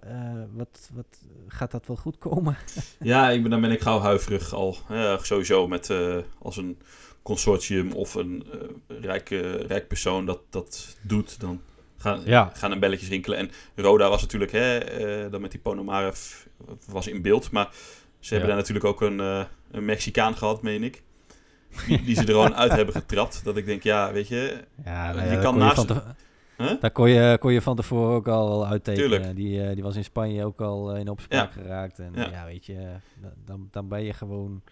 wat, 0.53 0.91
wat 0.93 1.07
gaat 1.49 1.71
dat 1.71 1.87
wel 1.87 1.97
goed 1.97 2.19
komen? 2.19 2.57
Ja, 2.99 3.31
ik 3.31 3.43
ben, 3.43 3.51
dan 3.51 3.61
ben 3.61 3.71
ik 3.71 3.81
gauw 3.81 3.99
huiverig 3.99 4.53
al. 4.55 4.77
Sowieso 5.23 5.69
met 5.69 5.91
als 6.39 6.57
een 6.57 6.79
consortium 7.25 7.93
of 7.93 8.15
een 8.15 8.45
eh 8.53 8.97
rijke, 9.01 9.41
rijk 9.57 9.89
persoon 9.89 10.27
dat, 10.27 10.41
dat 10.51 10.97
doet, 11.03 11.41
dan 11.41 11.61
gaan, 11.97 12.23
Ja. 12.25 12.51
gaan 12.55 12.71
er 12.73 12.79
belletjes 12.79 13.09
rinkelen. 13.09 13.39
En 13.39 13.51
Roda 13.75 14.09
was 14.09 14.21
natuurlijk, 14.23 14.53
hè, 14.53 14.79
eh, 14.79 15.31
dan 15.31 15.41
met 15.41 15.51
die 15.51 15.61
Ponomarev 15.61 16.45
was 16.87 17.07
in 17.07 17.23
beeld. 17.23 17.51
Maar 17.51 17.69
ze 18.19 18.31
hebben 18.35 18.49
Ja. 18.51 18.55
daar 18.55 18.63
natuurlijk 18.65 18.87
ook 18.87 19.01
een, 19.01 19.21
eh, 19.21 19.45
een 19.71 19.85
Mexicaan 19.85 20.37
gehad, 20.37 20.63
meen 20.63 20.83
ik. 20.83 21.03
Die, 21.87 22.03
die 22.03 22.15
ze 22.15 22.21
er 22.21 22.27
gewoon 22.27 22.55
uit 22.55 22.73
hebben 22.73 22.95
getrapt. 22.95 23.45
Dat 23.45 23.57
ik 23.57 23.67
denk, 23.67 23.83
ja, 23.83 24.13
weet 24.13 24.29
je, 24.29 24.65
Ja, 24.85 25.09
Je 25.11 25.15
nou 25.31 25.43
kan 25.43 25.53
je 25.55 25.61
naast- 25.61 25.75
van 25.75 25.87
te- 25.87 26.03
Huh? 26.57 26.81
Daar 26.81 26.91
kon 26.91 27.11
je, 27.11 27.37
kon 27.41 27.53
je 27.53 27.63
van 27.63 27.77
tevoren 27.77 28.15
ook 28.15 28.29
al 28.29 28.67
uittekenen. 28.67 29.09
Tuurlijk. 29.11 29.37
Die, 29.37 29.63
eh, 29.63 29.75
die 29.75 29.83
was 29.83 29.97
in 29.97 30.05
Spanje 30.05 30.45
ook 30.45 30.61
al 30.61 30.93
eh, 30.95 31.01
in 31.01 31.09
opspraak 31.09 31.53
geraakt. 31.53 31.99
En 31.99 32.13
Ja. 32.15 32.45
weet 32.45 32.67
je, 32.67 32.75
eh, 32.77 33.27
dan, 33.45 33.69
dan 33.71 33.89
ben 33.89 34.03
je 34.05 34.13
gewoon 34.13 34.63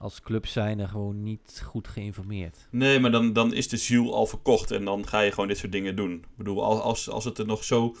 als 0.00 0.20
club 0.20 0.46
zijnde 0.46 0.88
gewoon 0.88 1.22
niet 1.22 1.62
goed 1.64 1.88
geïnformeerd. 1.88 2.68
Nee, 2.70 3.00
maar 3.00 3.10
dan, 3.10 3.32
dan 3.32 3.54
is 3.54 3.68
de 3.68 3.76
ziel 3.76 4.14
al 4.14 4.26
verkocht 4.26 4.70
en 4.70 4.84
dan 4.84 5.06
ga 5.06 5.20
je 5.20 5.30
gewoon 5.30 5.48
dit 5.48 5.58
soort 5.58 5.72
dingen 5.72 5.96
doen. 5.96 6.12
Ik 6.12 6.36
bedoel, 6.36 6.64
als, 6.82 7.10
als, 7.10 7.24
het 7.24 7.38
er 7.38 7.46
nog 7.46 7.64
zo 7.64 7.96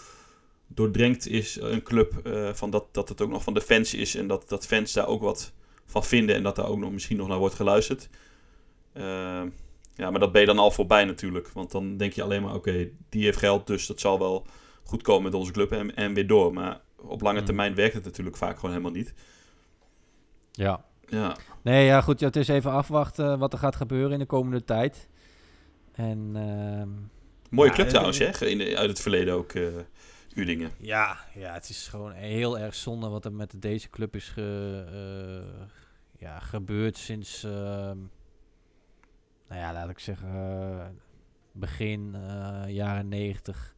doordrenkt 0.66 1.26
is, 1.26 1.60
een 1.60 1.82
club, 1.82 2.26
eh, 2.26 2.52
van 2.52 2.70
dat, 2.70 2.84
dat 2.92 3.08
het 3.08 3.20
ook 3.20 3.30
nog 3.30 3.42
van 3.42 3.54
de 3.54 3.60
fans 3.60 3.94
is 3.94 4.14
en 4.14 4.26
dat, 4.26 4.48
dat 4.48 4.66
fans 4.66 4.92
daar 4.92 5.06
ook 5.06 5.22
wat 5.22 5.52
van 5.84 6.04
vinden 6.04 6.36
en 6.36 6.42
dat 6.42 6.56
daar 6.56 6.68
ook 6.68 6.78
nog 6.78 6.92
misschien 6.92 7.16
nog 7.16 7.28
naar 7.28 7.38
wordt 7.38 7.54
geluisterd. 7.54 8.08
Eh, 8.92 9.42
ja, 9.94 10.10
maar 10.10 10.20
dat 10.20 10.32
ben 10.32 10.40
je 10.40 10.46
dan 10.46 10.58
al 10.58 10.70
voorbij 10.70 11.04
natuurlijk. 11.04 11.48
Want 11.48 11.70
dan 11.70 11.96
denk 11.96 12.12
je 12.12 12.22
alleen 12.22 12.42
maar, 12.42 12.54
oké, 12.54 12.88
die 13.08 13.24
heeft 13.24 13.38
geld, 13.38 13.66
dus 13.66 13.86
dat 13.86 14.00
zal 14.00 14.18
wel 14.18 14.46
goed 14.82 15.02
komen 15.02 15.22
met 15.22 15.34
onze 15.34 15.52
club 15.52 15.72
en, 15.72 15.96
en 15.96 16.14
weer 16.14 16.26
door. 16.26 16.52
Maar 16.52 16.80
op 16.96 17.20
lange 17.20 17.40
Mm. 17.40 17.46
termijn 17.46 17.74
werkt 17.74 17.94
het 17.94 18.04
natuurlijk 18.04 18.36
vaak 18.36 18.54
gewoon 18.54 18.70
helemaal 18.70 18.92
niet. 18.92 19.14
Ja. 20.52 20.84
Ja, 21.10 21.36
Nee, 21.62 21.84
ja, 21.86 22.00
goed. 22.00 22.20
Ja, 22.20 22.26
het 22.26 22.36
is 22.36 22.48
even 22.48 22.70
afwachten 22.70 23.38
wat 23.38 23.52
er 23.52 23.58
gaat 23.58 23.76
gebeuren 23.76 24.12
in 24.12 24.18
de 24.18 24.26
komende 24.26 24.64
tijd. 24.64 25.08
En 25.92 26.30
ehm, 26.34 26.88
mooie 27.50 27.68
Ja, 27.68 27.74
club 27.74 27.86
eh, 27.86 27.92
trouwens, 27.92 28.18
hè? 28.18 28.46
In, 28.46 28.76
uit 28.76 28.88
het 28.88 29.00
verleden 29.00 29.34
ook, 29.34 29.52
eh 29.52 29.66
Udingen. 30.34 30.70
ja, 30.78 31.18
ja, 31.34 31.52
het 31.52 31.68
is 31.68 31.88
gewoon 31.88 32.12
heel 32.12 32.58
erg 32.58 32.74
zonde 32.74 33.08
wat 33.08 33.24
er 33.24 33.32
met 33.32 33.54
deze 33.56 33.90
club 33.90 34.14
is 34.16 34.28
ge, 34.28 34.84
eh, 34.92 35.66
ja, 36.18 36.38
gebeurd 36.38 36.96
sinds, 36.96 37.44
ehm, 37.44 37.96
nou 39.48 39.60
ja, 39.60 39.72
laat 39.72 39.90
ik 39.90 39.98
zeggen, 39.98 40.28
eh, 40.28 40.86
begin 41.52 42.14
eh, 42.14 42.62
jaren 42.68 43.08
negentig. 43.08 43.74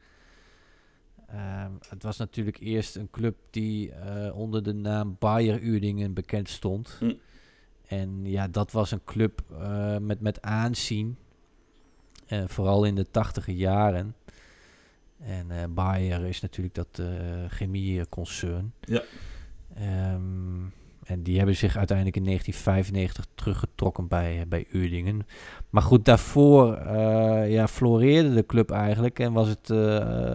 Ehm, 1.33 1.71
het 1.89 2.03
was 2.03 2.17
natuurlijk 2.17 2.61
eerst 2.61 2.97
een 2.97 3.11
club 3.11 3.37
die 3.51 3.93
eh, 3.93 4.37
onder 4.37 4.63
de 4.63 4.73
naam 4.73 5.17
Bayer 5.19 5.63
Uerdingen 5.63 6.15
bekend 6.15 6.49
stond. 6.49 6.97
Hm. 6.99 7.15
En 7.87 8.25
ja, 8.25 8.49
dat 8.49 8.73
was 8.73 8.91
een 8.91 9.05
club 9.05 9.43
eh, 9.51 9.97
met, 9.99 10.21
met 10.21 10.43
aanzien. 10.43 11.17
Eh, 12.27 12.43
vooral 12.47 12.85
in 12.85 12.95
de 12.95 13.11
tachtige 13.11 13.57
jaren. 13.57 14.15
En 15.19 15.75
Bayer 15.75 16.25
is 16.27 16.41
natuurlijk 16.41 16.75
dat 16.75 17.03
chemieconcern. 17.49 18.73
Ja. 18.81 19.03
Ehm, 19.75 20.65
en 21.13 21.23
die 21.23 21.37
hebben 21.37 21.57
zich 21.57 21.77
uiteindelijk 21.77 22.17
in 22.17 22.25
1995 22.25 23.27
teruggetrokken 23.35 24.09
bij, 24.09 24.41
eh, 24.41 24.47
bij 24.47 24.67
Uerdingen. 24.73 25.27
Maar 25.71 25.83
goed, 25.83 26.05
daarvoor 26.05 26.75
eh, 26.75 27.51
ja, 27.51 27.69
floreerde 27.69 28.35
de 28.35 28.47
club 28.47 28.71
eigenlijk. 28.71 29.19
En 29.19 29.33
was 29.33 29.49
het 29.49 29.71
eh, 29.71 29.79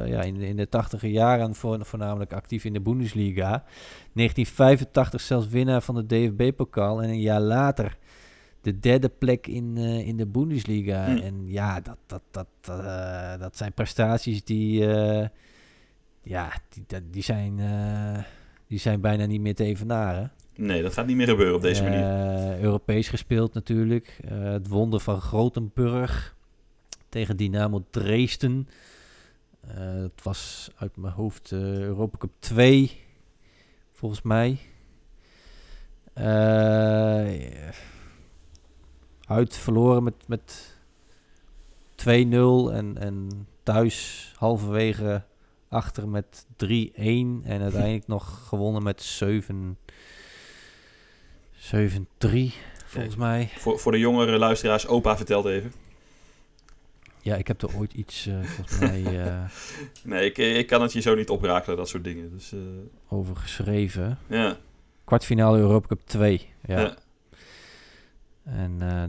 ja, 0.08 0.22
in, 0.22 0.34
de- 0.34 0.48
in 0.48 0.56
de 0.56 0.70
tachtige 0.70 1.12
jaren 1.12 1.56
voor, 1.56 1.86
voornamelijk 1.86 2.34
actief 2.34 2.63
in 2.66 2.74
de 2.74 2.82
Bundesliga. 2.82 3.63
1985 4.13 5.22
zelfs 5.22 5.48
winnaar 5.48 5.82
van 5.82 5.96
de 5.96 6.06
DFB-pokaal. 6.06 7.02
En 7.04 7.10
een 7.10 7.22
jaar 7.22 7.42
later 7.42 7.98
de 8.62 8.80
derde 8.80 9.10
plek 9.10 9.48
in, 9.48 9.78
in 9.78 10.18
de 10.18 10.26
Bundesliga. 10.26 11.06
Hm. 11.06 11.18
En 11.18 11.44
ja, 11.46 11.82
dat, 11.82 11.98
dat, 12.06 12.22
dat, 12.32 12.48
dat 13.40 13.58
zijn 13.58 13.74
prestaties 13.74 14.44
die, 14.44 14.80
ja, 16.22 16.52
die, 16.70 17.02
die, 17.10 17.24
zijn, 17.24 17.60
die 18.68 18.80
zijn 18.80 19.02
bijna 19.02 19.26
niet 19.26 19.42
meer 19.42 19.56
te 19.56 19.63
evenaren. 19.63 20.32
Nee, 20.58 20.82
dat 20.82 20.93
gaat 20.93 21.06
niet 21.06 21.15
meer 21.15 21.28
gebeuren 21.28 21.56
op 21.56 21.62
deze 21.62 21.84
manier. 21.84 22.00
Eh, 22.00 22.62
Europees 22.62 23.08
gespeeld 23.08 23.54
natuurlijk. 23.54 24.20
Eh, 24.28 24.43
het 24.43 24.67
wonder 24.67 25.00
van 25.00 25.22
Grotenburg 25.22 26.36
tegen 27.10 27.38
Dynamo 27.38 27.86
Dresden. 27.89 28.67
Eh 29.67 29.76
het 29.78 30.24
was 30.24 30.72
uit 30.76 30.98
mijn 30.98 31.13
hoofd 31.13 31.52
Europa 31.52 32.17
Cup 32.17 32.32
2, 32.39 33.02
volgens 33.91 34.22
mij. 34.22 34.58
Uit 39.28 39.58
verloren 39.58 40.04
met, 40.04 40.28
met 40.28 40.76
2-0 41.96 42.72
en, 42.72 42.98
en 42.98 43.48
thuis 43.63 44.32
halverwege 44.36 45.24
achter 45.70 46.08
met 46.08 46.46
3-1 46.65 46.65
en 46.65 47.43
uiteindelijk 47.62 48.08
nog 48.08 48.48
gewonnen 48.48 48.84
met 48.84 49.02
7 49.02 49.78
7-3, 51.58 51.62
volgens 52.86 53.15
mij. 53.15 53.50
Voor, 53.58 53.80
voor 53.80 53.91
de 53.91 54.00
jongere 54.00 54.38
luisteraars, 54.38 54.88
opa 54.88 55.17
vertelt 55.17 55.46
even. 55.46 55.72
Ja, 57.22 57.36
ik 57.36 57.48
heb 57.48 57.62
er 57.62 57.78
ooit 57.78 57.93
iets, 57.93 58.28
eh, 58.28 58.43
volgens 58.43 58.80
mij, 58.89 59.20
eh, 59.26 59.43
Nee, 60.04 60.26
ik, 60.26 60.38
ik 60.38 60.67
kan 60.67 60.82
het 60.82 60.93
je 60.93 61.02
zo 61.02 61.15
niet 61.15 61.30
oprakelen, 61.30 61.78
dat 61.78 61.89
soort 61.89 62.04
dingen. 62.04 62.32
Dus 62.32 62.52
eh, 62.54 62.60
over 63.10 63.36
geschreven. 63.36 64.17
ja. 64.28 64.58
Kwartfinale 65.04 65.58
Europa 65.58 65.88
Cup 65.88 66.02
2. 66.06 66.50
Ja. 66.65 66.80
Ja. 66.80 66.96
En 68.43 68.76
eh, 68.80 69.04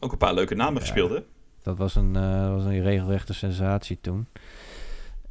Ook 0.00 0.12
een 0.12 0.18
paar 0.18 0.34
leuke 0.34 0.54
namen 0.54 0.74
Ja. 0.74 0.80
gespeeld, 0.80 1.10
hè? 1.10 1.18
dat 1.62 1.76
was 1.76 1.94
een, 1.94 2.16
eh, 2.16 2.50
was 2.54 2.64
een 2.64 2.82
regelrechte 2.82 3.34
sensatie 3.34 3.98
toen. 4.00 4.26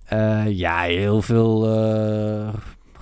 Eh, 0.05 0.45
ja, 0.49 0.81
heel 0.81 1.21
veel 1.21 1.65
eh, 1.77 2.53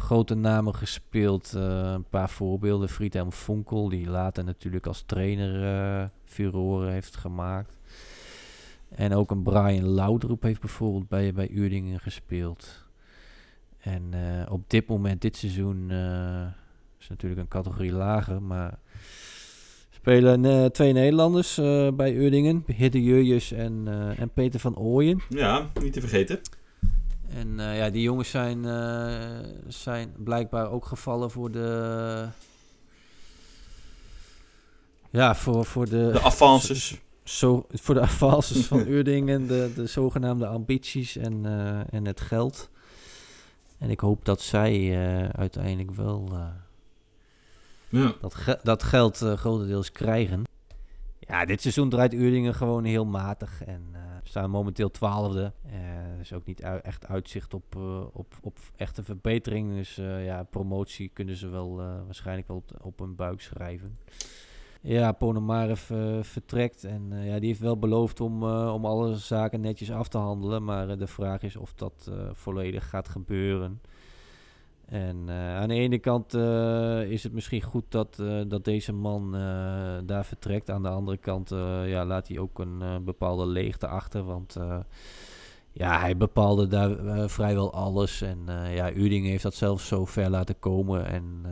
grote 0.04 0.36
namen 0.36 0.76
gespeeld. 0.76 1.54
Eh, 1.56 1.92
een 1.94 2.10
paar 2.10 2.30
voorbeelden. 2.30 2.89
Friedhelm 2.89 3.32
Vonkel, 3.32 3.89
die 3.89 4.10
later 4.10 4.44
natuurlijk 4.44 4.88
als 4.88 5.04
trainer 5.06 5.63
eh 5.63 6.08
furoren 6.26 6.92
heeft 6.92 7.16
gemaakt. 7.16 7.78
En 8.89 9.13
ook 9.13 9.32
een 9.32 9.44
Brian 9.44 9.88
Laudrup 9.88 10.42
heeft 10.42 10.60
bijvoorbeeld 10.60 11.08
bij, 11.08 11.34
bij 11.34 11.50
Uerdingen 11.50 12.00
gespeeld. 12.00 12.86
En 13.80 14.04
eh, 14.12 14.52
op 14.52 14.70
dit 14.70 14.88
moment, 14.88 15.22
dit 15.22 15.38
seizoen, 15.38 15.92
is 17.00 17.10
natuurlijk 17.10 17.42
een 17.42 17.48
categorie 17.48 17.92
lager, 17.92 18.42
maar 18.42 18.80
spelen 19.89 20.72
twee 20.72 20.94
Nederlanders 20.94 21.56
bij 21.96 22.16
Uerdingen. 22.16 22.63
Hidde 22.68 23.04
Jurjus 23.04 23.52
en, 23.52 23.88
en 24.18 24.30
Peter 24.30 24.60
van 24.60 24.78
Ooyen. 24.78 25.22
Ja, 25.30 25.72
niet 25.82 25.94
te 25.94 26.00
vergeten. 26.00 26.39
En 27.36 27.60
eh, 27.60 27.78
ja, 27.78 27.89
die 27.89 28.02
jongens 28.02 28.30
zijn, 28.30 28.65
eh, 28.65 29.39
zijn 29.67 30.13
blijkbaar 30.17 30.72
ook 30.72 30.86
gevallen 30.86 31.32
voor 31.32 31.52
de... 31.52 32.28
Ja, 35.10 35.36
voor, 35.36 35.65
voor 35.65 35.89
de... 35.89 36.10
De 36.12 36.22
avances. 36.22 37.00
zo, 37.24 37.65
voor 37.72 37.96
de 37.96 38.02
avances 38.02 38.65
van 38.65 38.80
Uerdingen, 38.88 39.48
de, 39.48 39.72
de 39.76 39.86
zogenaamde 39.86 40.48
ambities 40.48 41.15
en, 41.17 41.46
eh, 41.46 41.93
en 41.93 42.06
het 42.06 42.22
geld. 42.22 42.69
En 43.78 43.89
ik 43.89 44.00
hoop 44.00 44.26
dat 44.26 44.41
zij 44.41 44.98
uiteindelijk 45.36 45.91
wel 45.91 46.30
Ja. 47.89 48.13
dat, 48.22 48.34
ge- 48.36 48.60
dat 48.63 48.84
geld 48.84 49.17
grotendeels 49.17 49.91
krijgen. 49.91 50.43
Ja, 51.19 51.46
dit 51.46 51.62
seizoen 51.62 51.89
draait 51.89 52.13
Uerdingen 52.13 52.54
gewoon 52.54 52.84
heel 52.84 53.06
matig 53.06 53.63
en 53.63 53.96
staan 54.24 54.50
momenteel 54.50 54.92
twaalfde. 54.92 55.52
Eh, 55.66 56.14
er 56.14 56.20
is 56.20 56.34
ook 56.34 56.46
niet 56.46 56.60
echt 56.60 57.08
uitzicht 57.08 57.54
op, 57.54 57.76
eh, 57.76 58.06
op, 58.14 58.34
op 58.42 58.58
echte 58.76 59.04
verbetering. 59.04 59.74
Dus 59.76 59.98
eh, 59.98 60.26
ja, 60.26 60.44
promotie 60.44 61.10
kunnen 61.14 61.36
ze 61.36 61.48
wel 61.48 61.80
eh, 61.82 62.06
waarschijnlijk 62.06 62.48
wel 62.48 62.58
op, 62.58 62.72
op 62.82 63.00
hun 63.00 63.16
buik 63.16 63.42
schrijven. 63.42 63.98
Ja, 64.86 65.12
Ponomarev 65.12 65.90
eh, 65.90 66.18
vertrekt 66.22 66.84
en 66.84 67.08
eh, 67.12 67.28
ja, 67.28 67.40
die 67.40 67.48
heeft 67.48 67.60
wel 67.60 67.78
beloofd 67.78 68.22
om, 68.22 68.44
eh, 68.44 68.74
om 68.74 68.86
alle 68.86 69.16
zaken 69.16 69.62
netjes 69.62 69.92
af 69.92 70.08
te 70.08 70.18
handelen. 70.18 70.64
Maar 70.64 70.90
eh, 70.90 70.98
de 70.98 71.08
vraag 71.08 71.42
is 71.42 71.56
of 71.56 71.74
dat 71.74 72.10
eh, 72.12 72.30
volledig 72.32 72.90
gaat 72.90 73.10
gebeuren. 73.10 73.82
En 74.94 75.24
eh, 75.28 75.56
aan 75.56 75.68
de 75.68 75.74
ene 75.74 76.00
kant 76.00 76.34
eh, 76.34 77.02
is 77.12 77.24
het 77.24 77.34
misschien 77.34 77.62
goed 77.62 77.84
dat, 77.90 78.20
eh, 78.20 78.42
dat 78.48 78.66
deze 78.66 78.94
man 78.94 79.32
daar 80.06 80.26
vertrekt. 80.26 80.70
Aan 80.70 80.84
de 80.84 80.90
andere 80.90 81.18
kant 81.18 81.50
ja, 81.86 82.06
laat 82.06 82.28
hij 82.28 82.40
ook 82.40 82.60
een 82.60 83.04
bepaalde 83.04 83.46
leegte 83.46 83.88
achter. 83.88 84.24
Want 84.24 84.58
ja, 85.72 86.00
hij 86.00 86.18
bepaalde 86.18 86.68
daar 86.68 87.30
vrijwel 87.30 87.74
alles. 87.74 88.22
En 88.22 88.40
ja, 88.70 88.94
Uding 88.94 89.26
heeft 89.26 89.44
dat 89.44 89.56
zelfs 89.56 89.88
zo 89.88 90.06
ver 90.06 90.30
laten 90.30 90.60
komen. 90.60 91.06
En 91.06 91.46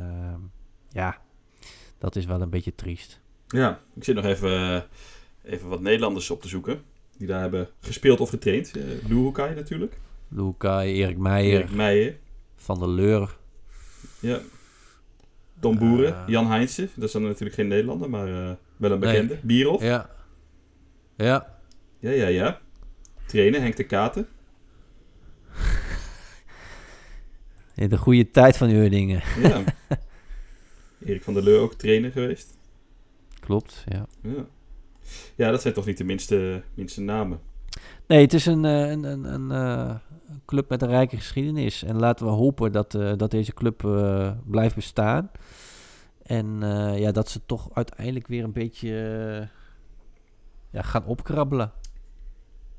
ja, 0.90 1.22
dat 1.98 2.16
is 2.16 2.26
wel 2.26 2.42
een 2.42 2.50
beetje 2.50 2.76
triest. 2.76 3.22
Ja, 3.48 3.80
ik 3.96 4.04
zit 4.04 4.16
nog 4.16 4.26
even, 4.26 4.86
even 5.44 5.70
wat 5.70 5.82
Nederlanders 5.82 6.32
op 6.32 6.42
te 6.42 6.48
zoeken. 6.48 6.82
Die 7.18 7.28
daar 7.28 7.42
hebben 7.42 7.70
gespeeld 7.80 8.20
of 8.20 8.30
getraind. 8.30 8.78
Uh, 8.78 8.84
Luhukai 9.08 9.56
natuurlijk. 9.56 10.00
Lukai, 10.28 10.94
Erik 10.94 11.18
Meijer, 11.18 11.60
Erik 11.60 11.72
Meijer. 11.72 12.16
Van 12.62 12.80
der 12.80 12.89
Leur. 12.89 13.38
Ja. 14.19 14.39
Tom 15.60 15.78
Boeren. 15.78 16.15
Eh. 16.15 16.24
Jan 16.28 16.47
Heinze. 16.47 16.89
Dat 16.95 17.04
is 17.08 17.12
dan 17.12 17.24
natuurlijk 17.24 17.54
geen 17.54 17.67
Nederlander, 17.67 18.10
maar 18.10 18.28
eh, 18.28 18.56
wel 18.78 18.91
een 18.91 19.00
Nee. 19.00 19.12
bekende. 19.12 19.39
Bierhoff. 19.43 19.84
Ja. 19.84 20.10
Ja. 21.15 21.60
Ja, 22.00 22.12
ja, 22.12 22.28
ja. 22.28 22.60
Trainer 23.26 23.62
Henk 23.62 23.76
de 23.76 23.84
Katen. 23.84 24.28
In 27.76 27.89
de 27.89 27.97
goede 27.97 28.32
tijd 28.32 28.58
van 28.58 28.69
Uerdingen. 28.69 29.21
Ja. 29.41 29.63
Erik 31.06 31.24
van 31.24 31.34
der 31.34 31.43
Leur 31.43 31.60
ook 31.60 31.74
trainer 31.74 32.12
geweest. 32.12 32.58
Klopt, 33.39 33.84
ja. 33.88 34.08
Ja. 34.21 34.45
Ja, 35.36 35.52
dat 35.52 35.62
zijn 35.62 35.74
toch 35.74 35.86
niet 35.86 35.97
de 35.97 36.04
minste, 36.04 36.63
minste 36.74 37.02
namen. 37.02 37.39
Nee, 38.08 38.22
het 38.22 38.34
is 38.34 38.46
een, 38.46 38.66
eh, 38.66 38.90
een, 38.90 39.04
een, 39.04 39.24
een 39.24 39.52
eh, 39.52 39.96
een 40.28 40.42
club 40.46 40.70
met 40.70 40.82
een 40.82 40.88
rijke 40.88 41.18
geschiedenis. 41.18 41.84
En 41.84 42.00
laten 42.00 42.26
we 42.26 42.32
hopen 42.32 42.72
dat, 42.72 42.96
eh, 42.96 43.12
dat 43.18 43.32
deze 43.32 43.54
club 43.54 43.78
blijft 44.46 44.76
bestaan. 44.76 45.32
En 46.24 46.60
ja, 46.96 47.12
dat 47.12 47.30
ze 47.30 47.46
toch 47.46 47.70
uiteindelijk 47.74 48.28
weer 48.28 48.44
een 48.44 48.52
beetje 48.52 49.50
ja, 50.70 50.82
gaan 50.82 51.06
opkrabbelen. 51.06 51.72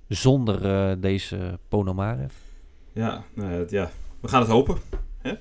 Zonder 0.09 1.01
deze 1.01 1.59
Ponomarev. 1.69 2.35
Ja, 2.93 3.25
nou 3.35 3.67
ja, 3.69 3.91
we 4.21 4.29
gaan 4.29 4.41
het 4.41 4.51
hopen. 4.51 4.79
Ja, 5.23 5.39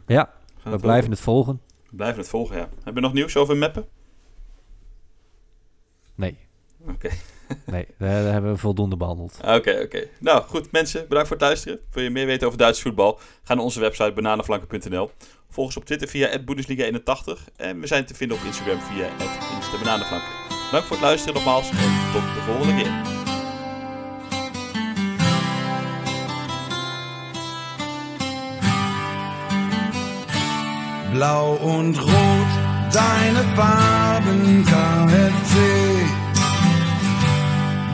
We, 0.00 0.14
gaan 0.14 0.28
we 0.62 0.70
het 0.70 0.80
blijven 0.80 0.92
hopen. 0.92 1.10
het 1.10 1.20
volgen. 1.20 1.60
We 1.90 1.96
blijven 1.96 2.18
het 2.20 2.28
volgen, 2.28 2.56
ja. 2.56 2.68
Hebben 2.74 2.94
we 2.94 3.00
nog 3.00 3.12
nieuws 3.12 3.36
over 3.36 3.56
Meppen? 3.56 3.86
Nee, 6.14 6.38
Oké, 6.88 7.10
nee 7.66 7.86
daar 7.98 8.32
hebben 8.32 8.52
we 8.52 8.58
voldoende 8.58 8.96
behandeld. 8.96 9.38
oké, 9.42 9.80
oké. 9.84 10.06
Nou, 10.18 10.42
goed 10.42 10.72
mensen, 10.72 11.02
bedankt 11.08 11.28
voor 11.28 11.36
het 11.36 11.46
luisteren. 11.46 11.80
Wil 11.92 12.02
je 12.02 12.10
meer 12.10 12.26
weten 12.26 12.46
over 12.46 12.58
Duits 12.58 12.82
voetbal? 12.82 13.18
Ga 13.42 13.54
naar 13.54 13.64
onze 13.64 13.80
website 13.80 14.12
bananenflanken.nl. 14.12 15.10
Volg 15.50 15.66
ons 15.66 15.76
op 15.76 15.84
Twitter 15.84 16.08
via 16.08 16.38
@bundesliga81 16.38 17.54
en 17.56 17.80
we 17.80 17.86
zijn 17.86 18.04
te 18.04 18.14
vinden 18.14 18.36
op 18.36 18.42
Instagram 18.44 18.78
via 18.80 19.08
@instabananenflanken. 19.56 20.28
Bedankt 20.64 20.86
voor 20.86 20.96
het 20.96 21.06
luisteren 21.06 21.34
nogmaals 21.34 21.70
en 21.70 21.76
tot 22.12 22.22
de 22.22 22.42
volgende 22.46 22.82
keer. 22.82 23.18
Blau 31.12 31.56
und 31.56 31.98
Rot, 31.98 32.50
deine 32.92 33.42
Farben 33.56 34.64
KFC. 34.64 36.19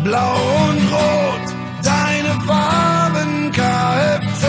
Blau 0.07 0.37
und 0.69 0.83
Rot, 0.93 1.47
deine 1.83 2.33
Farben 2.47 3.51
KFC. 3.51 4.45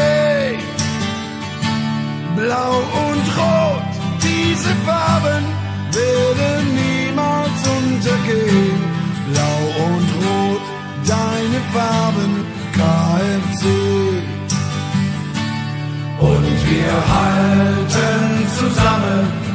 Blau 2.35 2.73
und 3.05 3.25
Rot, 3.39 3.91
diese 4.21 4.71
Farben 4.85 5.43
werden 5.97 6.63
niemals 6.83 7.59
untergehen. 7.79 8.81
Blau 9.31 9.59
und 9.87 10.09
Rot, 10.25 10.65
deine 11.07 11.59
Farben 11.73 12.33
KFC. 12.77 13.63
Und 16.19 16.57
wir 16.69 16.93
halten 17.15 18.47
zusammen, 18.59 19.47